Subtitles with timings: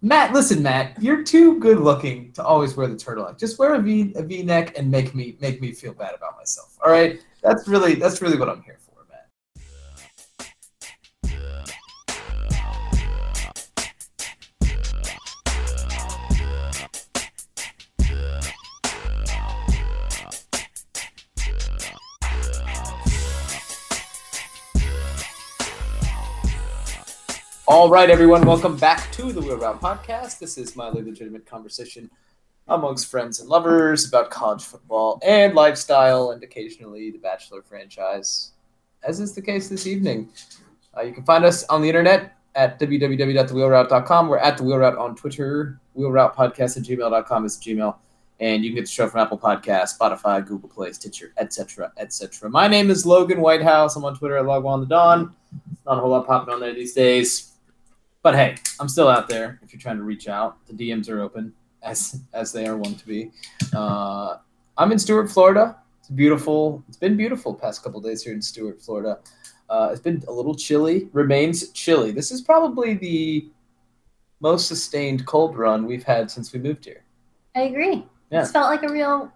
[0.00, 3.38] Matt, listen, Matt, you're too good looking to always wear the turtleneck.
[3.38, 6.36] Just wear a V a V neck and make me make me feel bad about
[6.36, 6.78] myself.
[6.84, 8.87] All right, that's really that's really what I'm here for,
[27.70, 30.38] All right, everyone, welcome back to the Wheel Route Podcast.
[30.38, 32.10] This is my legitimate conversation
[32.66, 38.52] amongst friends and lovers about college football and lifestyle, and occasionally the Bachelor franchise,
[39.02, 40.30] as is the case this evening.
[40.96, 44.28] Uh, you can find us on the internet at www.thewheelroute.com.
[44.28, 45.78] We're at the Wheel Route on Twitter.
[45.92, 47.96] Wheel Route Podcast at gmail.com is Gmail.
[48.40, 52.48] And you can get the show from Apple Podcasts, Spotify, Google Play, Stitcher, etc., etc.
[52.48, 53.94] My name is Logan Whitehouse.
[53.94, 55.34] I'm on Twitter at Logwan the Dawn.
[55.84, 57.47] Not a whole lot popping on there these days.
[58.22, 59.60] But hey, I'm still out there.
[59.62, 62.98] If you're trying to reach out, the DMs are open as as they are wont
[62.98, 63.30] to be.
[63.74, 64.38] Uh,
[64.76, 65.76] I'm in Stuart, Florida.
[66.00, 66.82] It's beautiful.
[66.88, 69.18] It's been beautiful past couple days here in Stuart, Florida.
[69.70, 71.08] Uh, it's been a little chilly.
[71.12, 72.10] Remains chilly.
[72.10, 73.50] This is probably the
[74.40, 77.04] most sustained cold run we've had since we moved here.
[77.54, 78.06] I agree.
[78.30, 78.42] Yeah.
[78.42, 79.32] It's felt like a real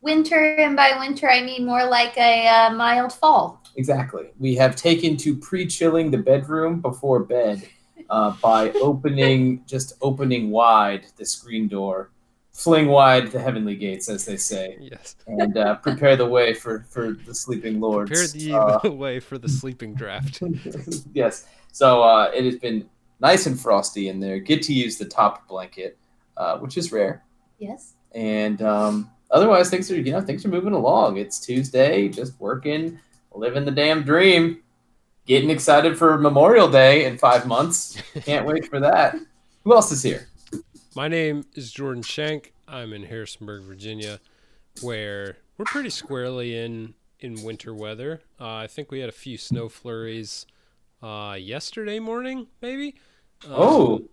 [0.00, 3.62] winter, and by winter I mean more like a uh, mild fall.
[3.76, 4.30] Exactly.
[4.38, 7.68] We have taken to pre-chilling the bedroom before bed
[8.10, 12.10] uh, by opening, just opening wide the screen door,
[12.52, 15.16] fling wide the heavenly gates, as they say, Yes.
[15.26, 18.10] and uh, prepare the way for for the sleeping lords.
[18.10, 18.52] Prepare the
[18.88, 20.42] Uh, way for the sleeping draft.
[21.12, 21.46] yes.
[21.72, 22.88] So uh, it has been
[23.20, 24.38] nice and frosty in there.
[24.38, 25.98] Get to use the top blanket,
[26.36, 27.22] uh, which is rare.
[27.58, 27.94] Yes.
[28.14, 31.18] And um, otherwise, things are you know things are moving along.
[31.18, 32.98] It's Tuesday, just working,
[33.34, 34.62] living the damn dream,
[35.26, 38.00] getting excited for Memorial Day in five months.
[38.22, 39.16] Can't wait for that.
[39.64, 40.28] Who else is here?
[40.94, 42.54] My name is Jordan Shank.
[42.68, 44.20] I'm in Harrisonburg, Virginia,
[44.82, 48.22] where we're pretty squarely in in winter weather.
[48.40, 50.46] Uh, I think we had a few snow flurries
[51.02, 52.94] uh, yesterday morning, maybe.
[53.46, 54.08] Um, Oh,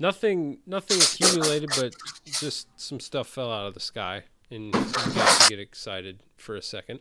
[0.00, 5.40] nothing nothing accumulated, but just some stuff fell out of the sky, and you got
[5.42, 7.00] to get excited for a second.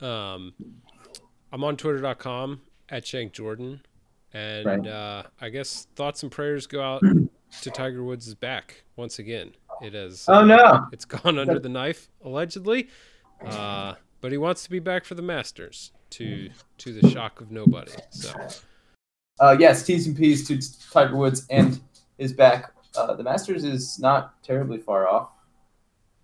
[0.00, 0.54] Um,
[1.52, 3.82] I'm on Twitter.com at Shank Jordan,
[4.32, 4.86] and Right.
[4.86, 7.02] uh, I guess thoughts and prayers go out
[7.62, 9.52] to Tiger Woods' back once again.
[9.82, 10.86] It has oh no.
[10.92, 12.88] it's gone under the knife allegedly,
[13.44, 17.50] uh, but he wants to be back for the Masters to to the shock of
[17.50, 17.92] nobody.
[18.10, 18.32] So
[19.40, 20.60] Uh, yes, T's and P's to
[20.92, 21.80] Tiger Woods and
[22.18, 22.72] his back.
[22.94, 25.30] Uh, the Masters is not terribly far off.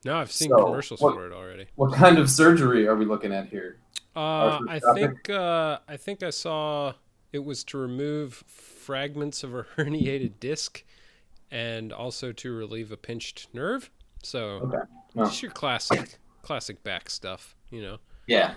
[0.04, 1.66] No, I've seen So, commercials what- for it already.
[1.75, 3.78] What kind of surgery are we looking at here?
[4.19, 6.95] Uh, I think uh, I think I saw
[7.33, 10.83] it was to remove fragments of a herniated disc,
[11.51, 13.91] and also to relieve a pinched nerve.
[14.23, 14.79] So Okay.
[15.15, 15.27] Well.
[15.27, 17.99] just your classic classic back stuff, you know.
[18.27, 18.55] Yeah.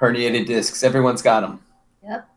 [0.00, 0.82] Herniated discs.
[0.82, 1.60] Everyone's got them.
[2.02, 2.28] Yep.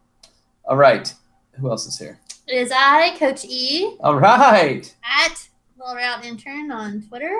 [0.65, 1.13] All right.
[1.59, 2.19] Who else is here?
[2.47, 4.93] It is I, Coach E, All right.
[5.03, 5.47] at
[5.77, 7.39] Wheel Route Intern on Twitter.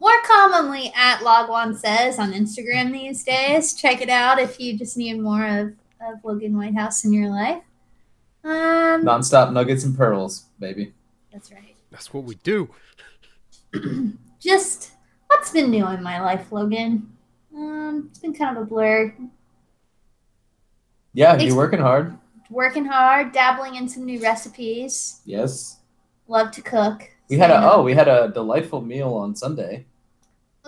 [0.00, 3.74] More commonly at Logwan Says on Instagram these days.
[3.74, 5.66] Check it out if you just need more of,
[6.00, 7.62] of Logan Whitehouse in your life.
[8.42, 10.94] Um, Nonstop nuggets and pearls, baby.
[11.30, 11.76] that's right.
[11.90, 12.70] That's what we do.
[14.40, 14.92] Just
[15.26, 17.12] what's been new in my life, Logan?
[17.54, 19.14] Um, it's been kind of a blur.
[21.12, 22.16] Yeah, you're working hard.
[22.48, 25.20] Working hard, dabbling in some new recipes.
[25.26, 25.78] Yes.
[26.28, 27.10] Love to cook.
[27.28, 29.84] We had a So, you know- oh, we had a delightful meal on Sunday.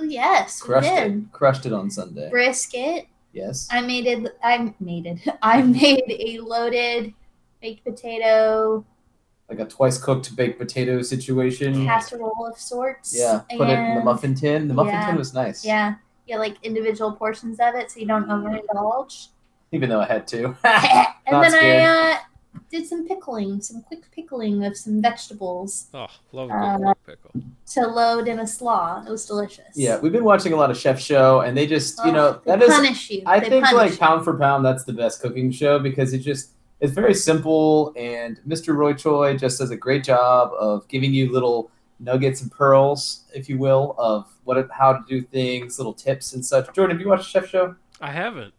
[0.02, 1.12] Oh yes, we Crushed did.
[1.12, 1.32] it.
[1.32, 2.28] Crushed it on Sunday.
[2.28, 3.06] Brisket.
[3.32, 3.68] Yes.
[3.70, 4.36] I made it.
[4.42, 5.20] I made it.
[5.42, 7.14] I made a loaded
[7.60, 8.84] baked potato
[9.48, 11.86] Like a twice cooked baked potato situation.
[11.86, 13.16] casserole of sorts.
[13.16, 13.42] Yeah.
[13.56, 14.66] Put it in the muffin tin.
[14.66, 15.06] The muffin Yeah.
[15.06, 15.64] tin was nice.
[15.64, 15.94] Yeah,
[16.26, 19.28] yeah, like individual portions of it, so you don't overindulge.
[19.70, 20.46] Even though I had to.
[20.64, 21.82] and Not then scared.
[21.84, 22.16] I uh,
[22.70, 26.98] did some pickling, some quick pickling of some vegetables Oh, love a Uh, good pork
[27.06, 27.30] pickle.
[27.72, 29.02] to load in a slaw.
[29.06, 29.74] It was delicious.
[29.74, 32.32] yeah, we've been watching a lot of Chef Show, and they just, you Oh, know,
[32.44, 33.22] they that is punish you.
[33.26, 33.98] I They think punish like you.
[33.98, 36.50] pound for pound, that's the best cooking show because it just
[36.80, 38.74] it's very simple, and Mr.
[38.74, 41.70] Roy Choi just does a great job of giving you little
[42.00, 46.44] nuggets and pearls, if you will, of what how to do things, little tips and
[46.44, 46.74] such.
[46.74, 47.76] Jordan, have you watched Chef Show?
[48.00, 48.52] I haven't,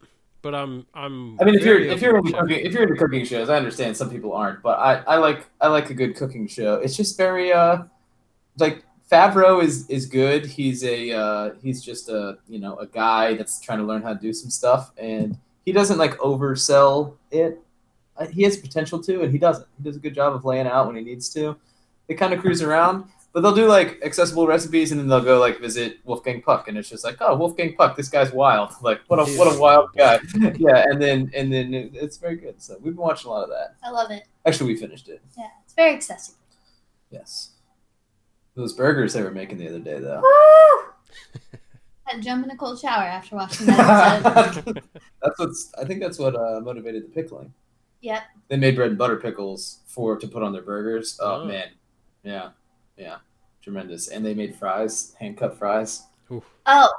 [0.44, 1.40] but I'm I'm.
[1.42, 3.98] I mean, if you're if you're into cooking, if you're into cooking shows, I understand
[3.98, 6.76] some people aren't, but I, I like I like a good cooking show.
[6.76, 7.84] It's just very uh
[8.58, 10.46] like Favreau is is good.
[10.46, 14.14] He's a uh, he's just a you know a guy that's trying to learn how
[14.14, 17.60] to do some stuff, and he doesn't like oversell it.
[18.18, 19.68] Uh, He has potential to, and he doesn't.
[19.78, 21.56] He does a good job of laying out when he needs to.
[22.08, 23.06] they kind of cruise around.
[23.34, 26.78] But they'll do like accessible recipes, and then they'll go like visit Wolfgang Puck, and
[26.78, 28.72] it's just like, oh, Wolfgang Puck, this guy's wild.
[28.82, 30.20] Like, what a what a wild guy.
[30.60, 32.62] yeah, and then and then it- it's very good.
[32.62, 33.76] So we've been watching a lot of that.
[33.84, 34.24] I love it.
[34.46, 35.22] Actually, we finished it.
[35.38, 36.38] Yeah, it's very accessible.
[37.10, 37.50] Yes.
[38.56, 40.22] Those burgers they were making the other day, though.
[40.22, 40.92] Woo!
[42.04, 44.84] Had to jump in a cold shower after watching that episode.
[45.24, 45.72] that's what's.
[45.80, 47.52] I think that's what uh, motivated the pickling.
[48.02, 48.22] Yep.
[48.50, 51.18] They made bread and butter pickles for to put on their burgers.
[51.22, 51.46] Oh, Oh.
[51.46, 51.70] man,
[52.24, 52.50] yeah,
[52.98, 53.18] yeah,
[53.62, 54.08] tremendous.
[54.10, 56.04] And they made fries, hand cut fries.
[56.66, 56.90] Oh,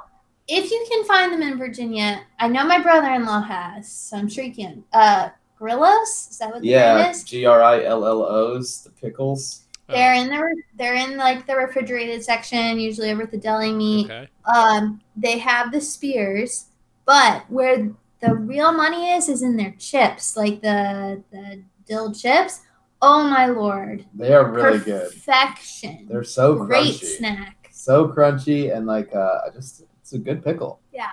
[0.47, 4.43] if you can find them in Virginia, I know my brother-in-law has, so I'm sure
[4.43, 4.83] you can.
[4.93, 7.23] Uh, Grillos, is that what the brand Yeah, is?
[7.23, 9.61] G R I L L O's, the pickles.
[9.87, 13.71] They're in the re- they're in like the refrigerated section, usually over at the deli
[13.71, 14.05] meat.
[14.05, 14.27] Okay.
[14.53, 16.65] Um, they have the spears,
[17.05, 22.61] but where the real money is is in their chips, like the the dill chips.
[23.07, 25.11] Oh my lord, They are really good.
[25.11, 26.07] perfection.
[26.09, 27.69] They're so great crunchy, snack.
[27.71, 30.79] so crunchy, and like uh, just it's a good pickle.
[30.91, 31.11] Yeah.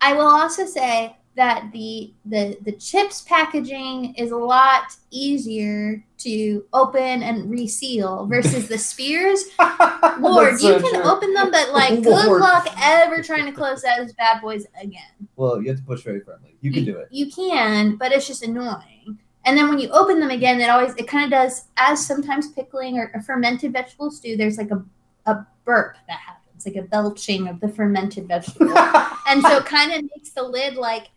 [0.00, 6.64] I will also say that the the the chips packaging is a lot easier to
[6.72, 9.44] open and reseal versus the spears.
[10.18, 11.02] Lord, That's you can true.
[11.02, 15.28] open them, but like, good luck ever trying to close those bad boys again.
[15.36, 16.56] Well, you have to push very firmly.
[16.62, 17.08] You can do it.
[17.10, 19.18] You can, but it's just annoying.
[19.44, 22.48] And then when you open them again, it always it kind of does as sometimes
[22.52, 24.36] pickling or a fermented vegetable stew.
[24.36, 24.82] There's like a
[25.26, 28.76] a burp that happens, like a belching of the fermented vegetable,
[29.28, 31.08] and so it kind of makes the lid like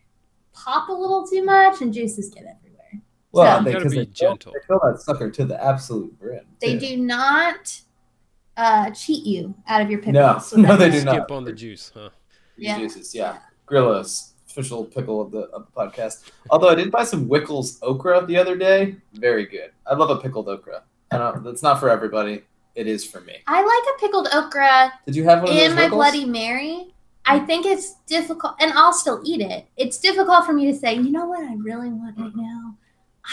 [0.54, 3.02] pop a little too much, and juices get everywhere.
[3.32, 4.54] well, So- they, Gotta 'cause be they fill- gentle.
[4.54, 6.46] They fill that sucker to the absolute brim.
[6.62, 6.80] They too.
[6.80, 7.82] do not
[8.58, 10.52] uh, cheat you out of your pickles.
[10.52, 11.00] with no, they juice.
[11.00, 11.16] do not.
[11.16, 12.10] Skip on the juice, huh?
[12.58, 12.78] Yeah.
[12.80, 13.40] Juices, yeah.
[13.66, 16.32] Grillos, official pickle of the, of the podcast.
[16.50, 18.96] Although I did buy some Wickles okra the other day.
[19.14, 19.72] Very good.
[19.86, 20.84] I love a pickled okra.
[21.12, 21.38] I don't.
[21.38, 22.44] Uh, that's not for everybody.
[22.76, 23.36] It is for me.
[23.48, 25.90] I like a pickled okra Did you have one in my?
[25.90, 26.94] Bloody Mary.
[27.26, 29.68] I think it's difficult, and I'll still eat it.
[29.78, 32.78] It's difficult for me to say, you know what I really want right now?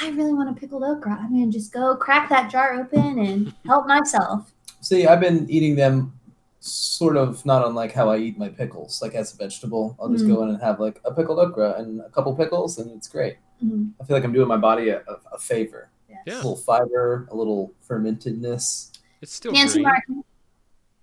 [0.00, 1.19] I really want a pickled okra.
[1.20, 4.50] I'm going to just go crack that jar open and help myself.
[4.80, 6.19] See, I've been eating them
[6.64, 9.97] sort of not unlike how I eat my pickles, like as a vegetable.
[10.00, 10.35] I'll just Mm.
[10.35, 13.37] go in and have like a pickled okra and a couple pickles, and it's great.
[13.62, 13.91] Mhm.
[14.00, 15.88] I feel like I'm doing my body a, a, a favor.
[16.09, 16.35] Yes.
[16.35, 18.91] A little fiber, a little fermentedness.
[19.20, 19.85] It's still Nancy green.
[19.85, 20.25] Martin.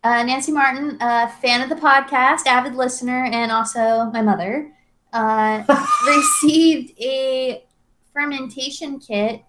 [0.02, 4.72] Uh, Nancy Martin, uh, fan of the podcast, avid listener, and also my mother,
[5.12, 5.64] uh,
[6.08, 7.66] received a
[8.14, 9.42] fermentation kit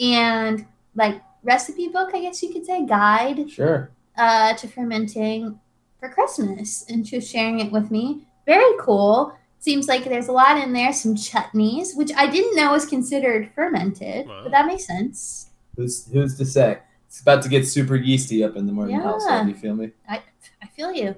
[0.00, 3.90] and like recipe book, I guess you could say, guide Sure.
[4.18, 5.58] Uh, to fermenting
[6.00, 8.26] for Christmas, and she was sharing it with me.
[8.46, 9.32] Very cool.
[9.60, 10.92] Seems like there's a lot in there.
[10.92, 14.40] Some chutneys, which I didn't know was considered fermented, Wow.
[14.44, 15.50] but that makes sense.
[15.76, 16.78] Who's who's to say?
[17.08, 19.02] It's about to get super yeasty up in the morning Yeah.
[19.02, 19.48] household.
[19.48, 19.90] You feel me?
[20.08, 20.22] I
[20.62, 21.16] I feel you.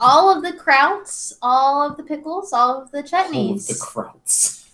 [0.00, 3.66] All of the krauts, all of the pickles, all of the Full of chutneys.
[3.68, 4.64] the krauts.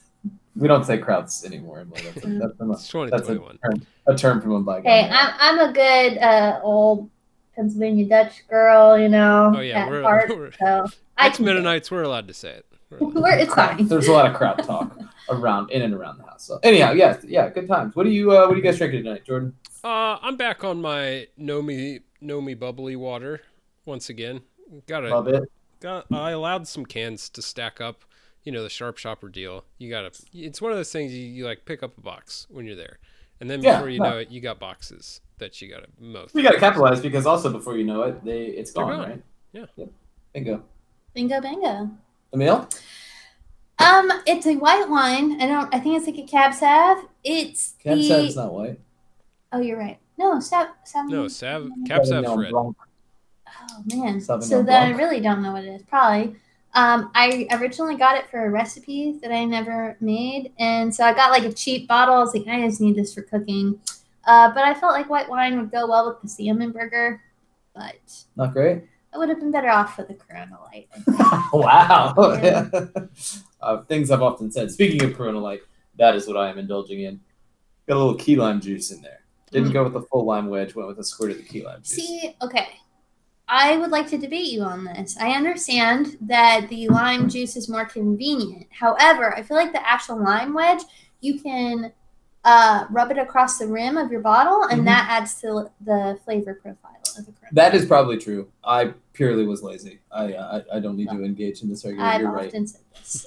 [0.57, 1.87] We don't say krauts anymore.
[1.93, 2.61] That's a, that's
[2.95, 4.85] a, that's a term, a term from a bygone.
[4.85, 5.09] Hey.
[5.11, 7.09] I'm I'm a good uh, old
[7.55, 10.29] Pennsylvania Dutch girl, you know, Oh yeah, at we're, heart.
[10.37, 10.87] we're So
[11.17, 11.47] I ex can.
[11.47, 11.91] Mennonites.
[11.91, 12.67] We're allowed to say it.
[12.91, 13.87] We're We're, it's fine.
[13.87, 14.97] There's a lot of kraut talk
[15.29, 16.45] around in and around the house.
[16.45, 17.95] So anyhow, yes, yeah, good times.
[17.95, 19.55] What do you uh, what are you guys drinking tonight, Jordan?
[19.85, 23.41] Uh, I'm back on my Nomi Nomi bubbly water
[23.85, 24.43] once again.
[24.87, 25.51] Got Love it.
[25.81, 28.05] got I allowed some cans to stack up.
[28.45, 29.65] You know the sharp shopper deal.
[29.79, 30.11] You gotta.
[30.33, 32.99] It's one of those things you, you like pick up a box when you're there,
[33.41, 34.11] and then Yeah, before you no.
[34.11, 36.27] know it, you got boxes that you gotta mow.
[36.33, 39.09] We got to capitalize because also before you know it, they it's They're gone, gone.
[39.11, 39.23] right?
[39.53, 39.67] Yeah.
[39.77, 39.89] Yep.
[40.33, 40.63] Bingo.
[41.13, 41.91] Bingo, bingo.
[42.33, 42.69] Emil?
[43.81, 45.41] Um, it's a white wine.
[45.41, 45.75] I don't.
[45.75, 46.99] I think it's like a cab sav.
[47.25, 48.07] It's Cab the.
[48.09, 48.79] Sav's not white.
[49.53, 49.99] Oh, you're right.
[50.19, 50.69] No, sav.
[50.85, 52.53] sav No, Sav Cab Sav's red.
[52.53, 52.75] Oh
[53.93, 54.19] man.
[54.21, 55.83] Sauvignon so then I really don't know what it is.
[55.83, 56.37] Probably.
[56.73, 61.13] Um, I originally got it for a recipe that I never made, and so I
[61.13, 62.15] got like a cheap bottle.
[62.15, 63.81] I was like, I just need this for cooking.
[64.31, 67.21] Uh, but I felt like white wine would go well with the salmon burger,
[67.75, 67.97] but
[68.37, 68.85] Not great.
[69.13, 70.89] I would have been better off with the Corona Light.
[71.53, 72.15] Wow.
[72.43, 72.69] Yeah.
[73.61, 74.71] uh, things I've often said.
[74.71, 75.63] Speaking of Corona Light,
[75.99, 77.19] that is what I am indulging in.
[77.89, 79.23] Got a little key lime juice in there.
[79.51, 79.73] Didn't Mm.
[79.73, 80.77] go with the full lime wedge.
[80.77, 81.97] Went with a squirt of the key lime juice.
[81.97, 82.69] See, okay.
[83.49, 85.17] I would like to debate you on this.
[85.19, 88.69] I understand that the lime juice is more convenient.
[88.71, 90.83] However, I feel like the actual lime wedge,
[91.21, 91.93] you can
[92.45, 94.85] uh, rub it across the rim of your bottle, and Mhm.
[94.87, 97.51] that adds to the flavor profile of the Corona.
[97.53, 98.49] That is probably true.
[98.65, 100.01] I purely was lazy.
[100.11, 102.09] I uh, I, I don't need to engage in this argument.
[102.09, 102.47] I've You're right.
[102.49, 103.27] often said this.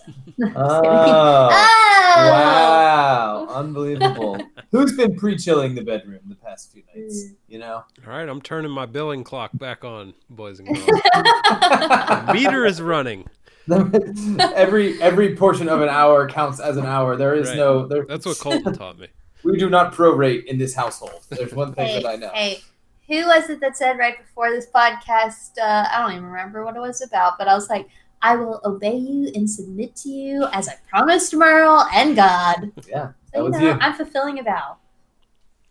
[0.56, 1.50] Oh,
[2.16, 2.30] Oh!
[2.32, 4.40] wow, unbelievable.
[4.72, 7.24] Who's been pre-chilling the bedroom the past few nights?
[7.26, 7.36] Mm.
[7.48, 10.86] You know, All right, I'm turning my billing clock back on, boys and girls.
[10.88, 13.26] The meter is running.
[13.70, 17.16] Every every portion of an hour counts as an hour.
[17.16, 17.58] There is Right.
[17.58, 17.88] no.
[17.88, 19.08] There, That's what Colton taught me.
[19.44, 21.22] we do not prorate in this household.
[21.30, 22.32] There's one thing hey, that I know.
[22.34, 22.60] hey,
[23.08, 25.58] who was it that said right before this podcast?
[25.62, 27.88] Uh, I don't even remember what it was about, but I was like,
[28.22, 32.72] I will obey you and submit to you as I promised Merle and God.
[32.88, 33.78] Yeah, that So, you was know, you.
[33.82, 34.78] I'm fulfilling a vow,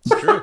[0.05, 0.43] It's true.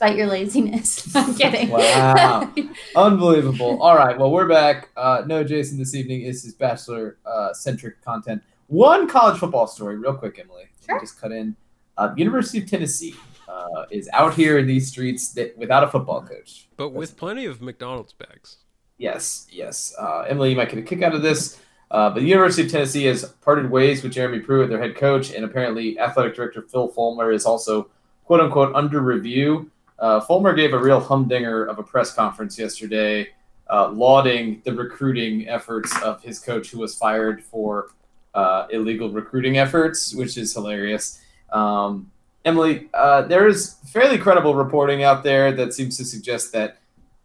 [0.00, 1.14] Despite your laziness.
[1.14, 1.68] I'm kidding.
[1.68, 2.50] Wow.
[2.96, 3.82] Unbelievable.
[3.82, 4.18] All right.
[4.18, 4.88] Well, we're back.
[4.96, 8.42] Uh, no, Jason, this evening is his bachelor uh, centric content.
[8.68, 10.64] One college football story, real quick, Emily.
[10.80, 11.00] Let Sure.
[11.00, 11.54] Just cut in.
[11.98, 13.14] Uh, University of Tennessee
[13.46, 16.66] uh, is out here in these streets that, without a football coach.
[16.78, 18.56] But with plenty of McDonald's bags.
[18.96, 19.94] Yes, yes.
[20.00, 21.60] Uh, Emily, you might get a kick out of this.
[21.90, 25.30] Uh, but the University of Tennessee has parted ways with Jeremy Pruitt, their head coach,
[25.34, 27.90] and apparently athletic director Phil Fulmer is also
[28.24, 29.70] quote unquote under review.
[30.00, 33.28] Uh, Fulmer gave a real humdinger of a press conference yesterday,
[33.68, 37.90] uh, lauding the recruiting efforts of his coach, who was fired for
[38.34, 41.20] uh, illegal recruiting efforts, which is hilarious.
[41.52, 42.10] Um,
[42.44, 46.78] Emily, uh, there is fairly credible reporting out there that seems to suggest that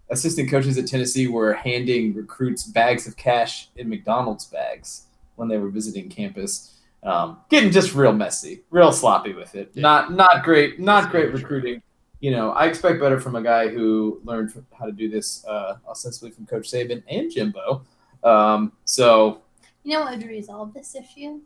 [0.09, 5.05] assistant coaches at Tennessee were handing recruits bags of cash in McDonald's bags
[5.35, 6.73] when they were visiting campus.
[7.03, 9.71] Um, getting just real messy, real sloppy with it.
[9.73, 9.83] Yeah.
[9.83, 11.81] Not not great, not That's great recruiting.
[12.19, 15.77] You know, I expect better from a guy who learned how to do this uh,
[15.87, 17.83] ostensibly from Coach Saban and Jimbo.
[18.23, 19.41] Um, so
[19.83, 21.41] You know what would resolve this issue?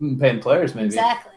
[0.00, 0.86] mm, paying players maybe.
[0.86, 1.32] Exactly.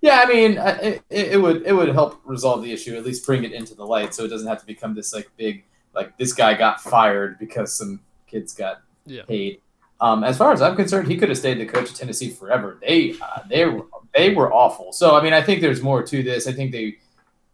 [0.00, 3.04] Yeah, I mean, uh, it, it it would it would help resolve the issue, at
[3.04, 5.64] least bring it into the light, so it doesn't have to become this like big
[5.94, 9.22] like this guy got fired because some kids got Yeah.
[9.28, 9.60] paid.
[10.00, 12.78] Um, as far as I'm concerned, he could have stayed the coach of Tennessee forever.
[12.80, 13.82] They uh, they were
[14.16, 14.90] they were awful.
[14.94, 16.46] So I mean, I think there's more to this.
[16.48, 16.96] I think they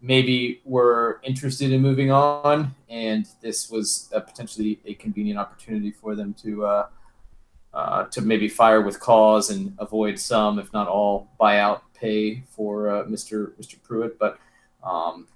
[0.01, 6.15] maybe were interested in moving on, and this was a potentially a convenient opportunity for
[6.15, 6.87] them to uh,
[7.75, 12.89] uh, to maybe fire with cause and avoid some, if not all, buyout pay for
[12.89, 13.53] uh, Mr.
[13.61, 13.83] Mr.
[13.83, 14.19] Pruitt.
[14.19, 14.39] But
[14.85, 15.27] um,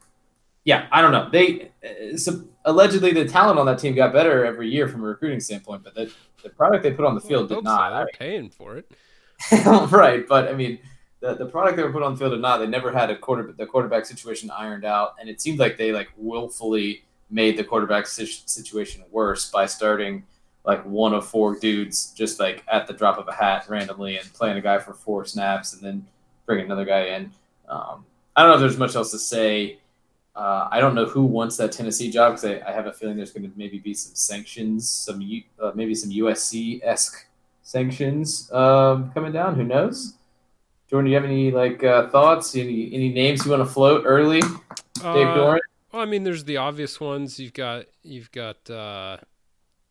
[0.65, 1.29] yeah, I don't know.
[1.31, 5.07] They uh, so allegedly the talent on that team got better every year from a
[5.07, 6.13] recruiting standpoint, but the,
[6.43, 7.71] the product they put on the field Well, did hope so.
[7.71, 7.91] not.
[7.91, 8.91] They're paying for it.
[9.91, 10.79] right, but I mean,
[11.21, 12.59] the, the product they were put on the field or not.
[12.59, 15.93] They never had a quarter the quarterback situation ironed out, and it seemed like they
[15.93, 20.25] like willfully made the quarterback situation worse by starting
[20.65, 24.33] like one of four dudes just like at the drop of a hat randomly and
[24.35, 26.07] playing a guy for four snaps and then
[26.45, 27.31] bringing another guy in.
[27.69, 28.05] Um,
[28.37, 29.79] I don't know if there's much else to say.
[30.35, 33.17] Uh, I don't know who wants that Tennessee job because I, I have a feeling
[33.17, 35.21] there's going to maybe be some sanctions, some
[35.61, 37.27] uh, maybe some USC esque
[37.63, 39.55] sanctions um, coming down.
[39.55, 40.15] Who knows?
[40.91, 42.57] Jordan, do you have any like uh, thoughts?
[42.57, 44.41] Any any names you want to float early?
[44.41, 45.59] Dave Uh, Doeren.
[45.93, 47.39] Well, I mean, there's the obvious ones.
[47.39, 49.19] You've got you've got uh,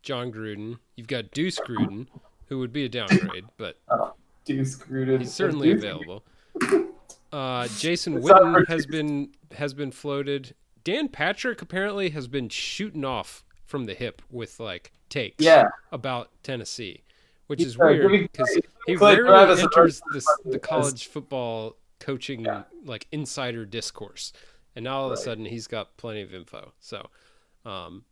[0.04, 0.78] Jon Gruden.
[0.96, 2.08] You've got Deuce Gruden,
[2.48, 3.78] who would be a downgrade, but
[4.46, 5.20] Deuce Gruden.
[5.20, 6.24] he's certainly Deuce- available.
[7.32, 10.54] Uh, Jason Witten has been has been floated.
[10.84, 16.30] Dan Patrick apparently has been shooting off from the hip with like takes Yeah, about
[16.44, 17.04] Tennessee,
[17.50, 22.64] which is weird because he rarely enters this, the college football coaching Yeah.
[22.86, 24.32] like insider discourse,
[24.76, 26.74] and now all of a sudden he's got plenty of info.
[26.80, 27.10] So,
[27.66, 28.06] um,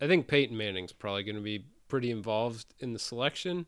[0.00, 3.66] I think Peyton Manning's probably going to be pretty involved in the selection.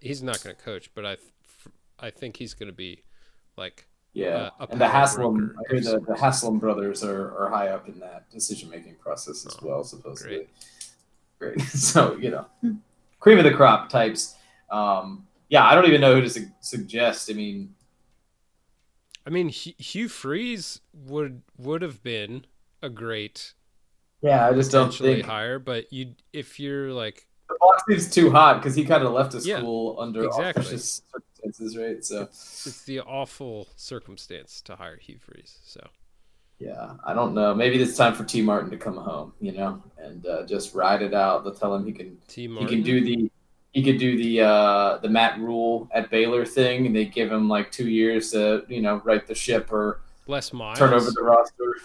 [0.00, 1.28] He's not going to coach, but I, th-
[1.98, 3.02] I think he's going to be
[3.56, 4.50] like yeah.
[4.60, 6.16] uh, and the Haslam, I hear the, the.
[6.16, 10.46] Haslam brothers are, are high up in that decision making process as Oh, well, supposedly.
[11.38, 11.56] great.
[11.56, 11.60] Great.
[11.68, 12.46] So you know,
[13.18, 14.36] cream of the crop types.
[14.70, 17.30] Um, yeah, I don't even know who to su- suggest.
[17.30, 17.74] I mean,
[19.26, 22.46] I mean, Hugh Hugh Freeze would would have been
[22.82, 23.54] a great
[24.22, 28.30] yeah, I just don't think hire, but you if you're like the box seems too
[28.30, 30.76] hot because he kind of left a Yeah, school under exactly.
[30.76, 32.04] circumstances, right?
[32.04, 32.28] So
[32.64, 35.58] it's the awful circumstance to hire Hugh Freeze.
[35.64, 35.88] So
[36.58, 37.54] yeah, I don't know.
[37.54, 41.00] Maybe it's time for Tee Martin to come home, you know, and uh, just ride
[41.02, 41.42] it out.
[41.44, 42.66] They'll tell him he can Tee Martin?
[42.68, 43.29] he can do the
[43.72, 47.48] he could do the uh, the Matt Rhule at Baylor thing, and they give him
[47.48, 50.78] like two years to you know right the ship or Les Miles.
[50.78, 51.76] turn over the roster.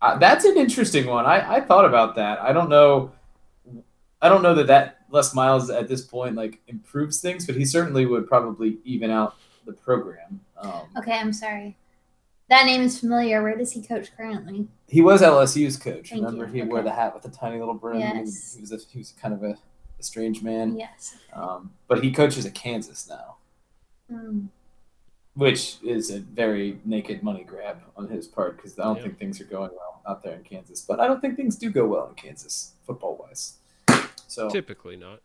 [0.00, 1.26] Uh, that's an interesting one.
[1.26, 2.40] I, I thought about that.
[2.40, 3.10] I don't know.
[4.22, 7.64] I don't know that that Les Miles at this point like improves things, but he
[7.64, 9.34] certainly would probably even out
[9.66, 10.40] the program.
[10.56, 11.76] Um, Okay, I'm sorry.
[12.48, 13.42] That name is familiar.
[13.42, 14.68] Where does he coach currently?
[14.88, 16.10] He was LSU's coach.
[16.10, 16.62] Thank Remember, you.
[16.64, 18.00] he wore the hat with the tiny little brim.
[18.00, 18.54] Yes.
[18.54, 19.54] He was a, he was kind of a,
[19.98, 20.76] a strange man.
[20.76, 21.16] Yes.
[21.32, 23.36] Um, but he coaches at Kansas now,
[24.10, 24.48] Mm.
[25.34, 29.02] which is a very naked money grab on his part because I don't Yeah.
[29.04, 30.80] think things are going well out there in Kansas.
[30.82, 33.58] But I don't think things do go well in Kansas football wise.
[34.26, 35.20] So Typically not.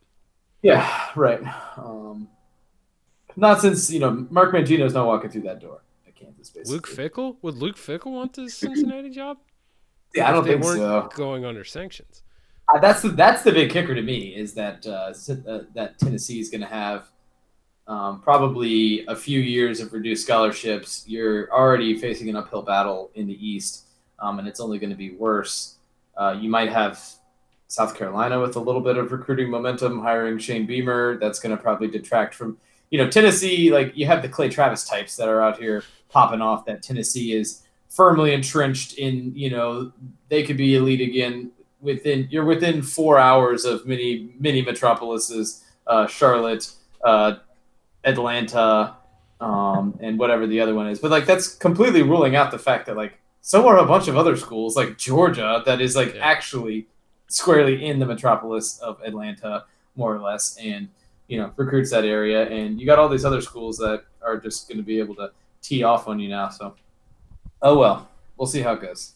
[0.62, 1.40] yeah, right.
[1.78, 2.28] Um,
[3.36, 6.50] not since you know Mark Mangino's not walking through that door at Kansas.
[6.50, 7.36] Basically, Luke Fickell?
[7.42, 9.38] Would Luke Fickell want the Cincinnati job?
[10.14, 11.08] Yeah, I don't they think weren't so.
[11.16, 12.22] going under sanctions.
[12.72, 15.12] Uh, that's the that's the big kicker to me is that uh,
[15.48, 17.08] uh, that Tennessee is going to have
[17.86, 21.04] um, probably a few years of reduced scholarships.
[21.06, 23.86] You're already facing an uphill battle in the East,
[24.18, 25.76] um, and it's only going to be worse.
[26.16, 27.02] Uh, you might have
[27.68, 31.18] South Carolina with a little bit of recruiting momentum, hiring Shane Beamer.
[31.18, 32.56] That's going to probably detract from
[32.90, 33.70] you know Tennessee.
[33.70, 36.64] Like you have the Clay Travis types that are out here popping off.
[36.64, 39.32] That Tennessee is firmly entrenched in.
[39.34, 39.92] You know
[40.30, 41.50] they could be elite again
[41.84, 46.70] within you're within four hours of many many metropolises uh, charlotte
[47.04, 47.34] uh,
[48.04, 48.96] atlanta
[49.40, 50.98] um, and whatever the other one is.
[50.98, 54.16] But like that's completely ruling out the fact that like so are a bunch of
[54.16, 56.24] other schools like georgia that is like Yeah.
[56.24, 56.86] actually
[57.28, 59.64] squarely in the metropolis of atlanta
[59.96, 60.88] more or less and
[61.28, 62.46] you know recruits that area.
[62.48, 65.30] And you got all these other schools that are just going to be able to
[65.62, 66.74] tee off on you now so.
[67.62, 68.08] Oh well.
[68.36, 69.13] We'll see how it goes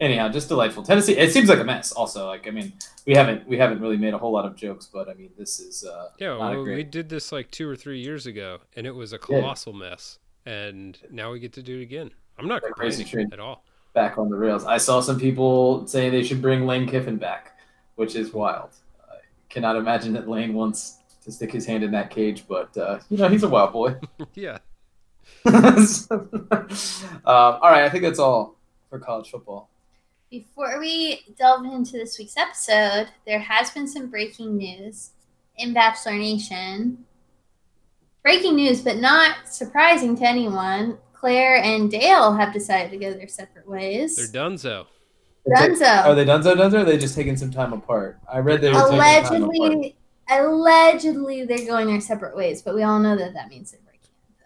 [0.00, 0.82] anyhow, just delightful.
[0.82, 1.16] Tennessee.
[1.16, 1.92] It seems like a mess.
[1.92, 2.72] Also, like I mean,
[3.06, 5.60] we haven't we haven't really made a whole lot of jokes, but I mean, this
[5.60, 8.94] is uh, Yeah, well, we did this like two or three years ago, and it
[8.94, 10.18] was a colossal mess.
[10.44, 12.12] And now we get to do it again.
[12.38, 13.64] I'm not crazy complaining at all.
[13.94, 14.64] back on the rails.
[14.64, 17.58] I saw some people saying they should bring Lane Kiffin back,
[17.96, 18.70] which is wild.
[19.10, 19.16] I
[19.48, 23.18] cannot imagine that Lane wants to stick his hand in that cage, but uh, you
[23.18, 23.96] know he's a wild boy.
[24.34, 24.58] yeah.
[25.46, 25.98] um,
[27.24, 28.56] all right, I think that's all
[28.88, 29.68] for college football.
[30.36, 35.12] Before we delve into this week's episode, there has been some breaking news
[35.56, 37.06] in Bachelor Nation.
[38.22, 40.98] Breaking news, but not surprising to anyone.
[41.14, 44.16] Claire and Dale have decided to go their separate ways.
[44.16, 44.84] They're donezo.
[45.48, 46.04] Dunzo.
[46.04, 46.74] Are they Dunzo Dunzo?
[46.74, 48.18] Or are they just taking some time apart?
[48.30, 49.72] I read they were taking time apart.
[49.72, 49.96] allegedly,
[50.28, 53.85] allegedly, they're going their separate ways, but we all know that that means they're breaking.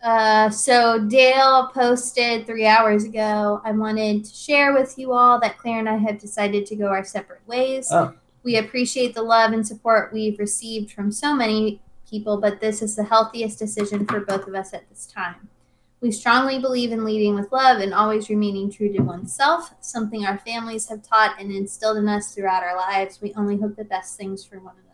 [0.02, 3.60] Uh, so Dale posted three hours ago.
[3.64, 6.86] I wanted to share with you all that Claire and I have decided to go
[6.86, 7.88] our separate ways.
[7.90, 8.14] Oh.
[8.42, 12.96] We appreciate the love and support we've received from so many people, but this is
[12.96, 15.48] the healthiest decision for both of us at this time.
[16.00, 20.38] We strongly believe in leading with love and always remaining true to oneself, something our
[20.38, 23.20] families have taught and instilled in us throughout our lives.
[23.20, 24.89] We only hope the best things for one another.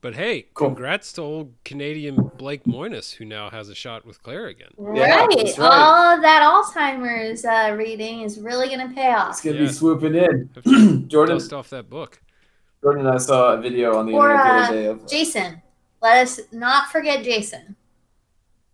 [0.00, 0.68] But hey, Cool.
[0.68, 4.68] congrats to old Canadian Blake Moynes, who now has a shot with Claire again.
[4.94, 5.28] Yeah, right.
[5.36, 5.72] that's right.
[5.72, 9.30] All of that Alzheimer's uh, reading is really going to pay off.
[9.30, 9.62] It's gonna Yeah.
[9.66, 11.06] be swooping in.
[11.08, 12.22] Jordan, dust off that book.
[12.80, 15.08] Jordan and I saw a video on the Or, internet the uh, other day of
[15.10, 15.62] Jason.
[16.00, 17.74] Let us not forget Jason.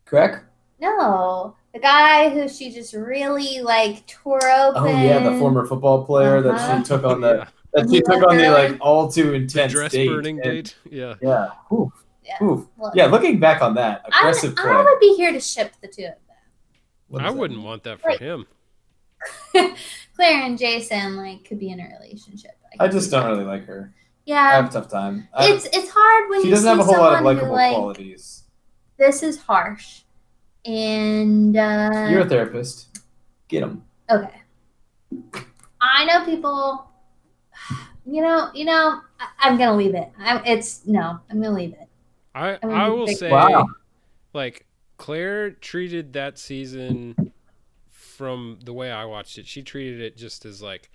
[0.04, 0.44] correct.
[0.78, 4.82] No, the guy who she just really like tore open.
[4.82, 6.78] Oh yeah, the former football player that Uh-huh.
[6.78, 7.48] she took on the yeah.
[7.74, 10.08] That she took on the like all too The intense dress date.
[10.08, 10.76] burning and- date.
[10.90, 11.14] Yeah.
[11.20, 11.50] Yeah.
[11.72, 11.92] Oof,
[12.24, 12.42] Yeah.
[12.42, 12.66] oof.
[12.78, 14.70] Look, Yeah, looking back on that, I, aggressive play.
[14.70, 16.18] I would be here to ship the two of them.
[17.08, 17.66] What I wouldn't mean?
[17.66, 18.18] want that for Right.
[18.20, 18.46] him.
[20.16, 22.52] Claire and Jason like could be in a relationship.
[22.78, 23.30] I could just don't that.
[23.30, 23.94] really like her.
[24.26, 25.28] Yeah, I have a tough time.
[25.34, 27.52] I, it's it's hard when she you doesn't see have a whole lot of likable
[27.52, 28.44] like, qualities.
[28.98, 30.02] This is harsh,
[30.64, 33.00] and uh, You're a therapist.
[33.48, 33.84] Get them.
[34.10, 34.40] Okay.
[35.80, 36.86] I know people.
[38.06, 39.00] You know, you know.
[39.18, 40.10] I, I'm gonna leave it.
[40.18, 41.18] I'm, it's no.
[41.30, 41.88] I'm gonna leave it.
[42.34, 43.66] I I will say, Wow.
[44.32, 44.66] like
[44.98, 47.32] Claire treated that season
[47.90, 49.46] from the way I watched it.
[49.46, 50.90] She treated it just as like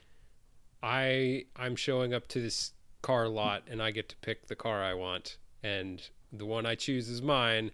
[0.83, 4.83] I I'm showing up to this car lot and I get to pick the car
[4.83, 6.01] I want and
[6.33, 7.71] the one I choose is mine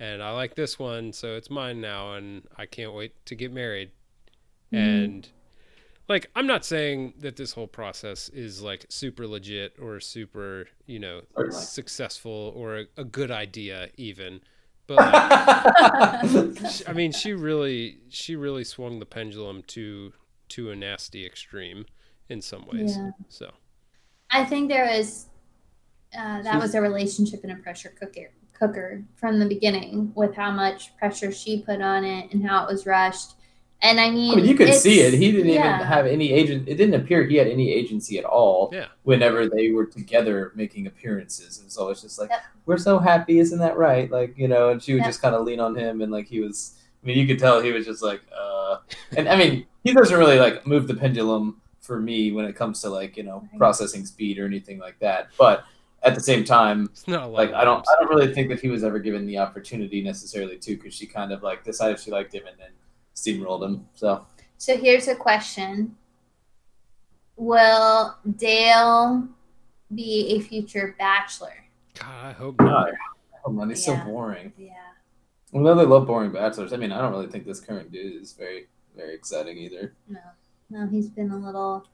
[0.00, 3.52] and I like this one so it's mine now and I can't wait to get
[3.52, 3.90] married.
[4.72, 5.04] Mhm.
[5.04, 5.28] And
[6.08, 10.98] like I'm not saying that this whole process is like super legit or super, you
[10.98, 11.64] know, Certainly.
[11.64, 14.40] successful or a, a good idea even.
[14.86, 15.08] But like,
[16.88, 20.12] I mean, she really she really swung the pendulum to
[20.50, 21.86] to a nasty extreme
[22.28, 22.96] in some ways.
[22.96, 23.10] Yeah.
[23.28, 23.50] So
[24.30, 25.26] I think there was
[26.16, 30.50] uh, that was a relationship in a pressure cooker cooker from the beginning with how
[30.50, 33.34] much pressure she put on it and how it was rushed.
[33.82, 35.12] And I mean, I mean, you could see it.
[35.12, 35.74] He didn't yeah.
[35.76, 36.68] even have any agent.
[36.68, 38.70] It didn't appear he had any agency at all.
[38.72, 42.40] yeah, Whenever they were together making appearances, it was always just like, Yep.
[42.64, 45.08] "We're so happy, isn't that right?" Like you know, and she would Yep.
[45.08, 47.60] just kind of lean on him, and like he was I mean, you could tell
[47.60, 48.78] he was just like, uh,
[49.16, 52.80] and I mean, he doesn't really like move the pendulum for me when it comes
[52.80, 55.28] to like you know processing speed or anything like that.
[55.38, 55.64] But
[56.02, 57.84] at the same time, It's not like I don't.
[57.90, 61.06] I don't really think that he was ever given the opportunity necessarily to, because she
[61.06, 62.70] kind of like decided she liked him and then
[63.14, 63.86] steamrolled him.
[63.94, 64.26] So
[64.58, 65.96] So here's a question:
[67.36, 69.28] Will Dale
[69.94, 71.54] be a future bachelor?
[71.98, 72.86] God, I hope not.
[72.86, 72.94] God,
[73.46, 74.04] oh man, he's Yeah.
[74.04, 74.52] so boring.
[74.58, 74.72] Yeah.
[75.52, 78.32] Although they love boring bachelors, I mean, I don't really think this current dude is
[78.32, 79.94] very, very exciting either.
[80.08, 80.18] No,
[80.70, 81.86] no, he's been a little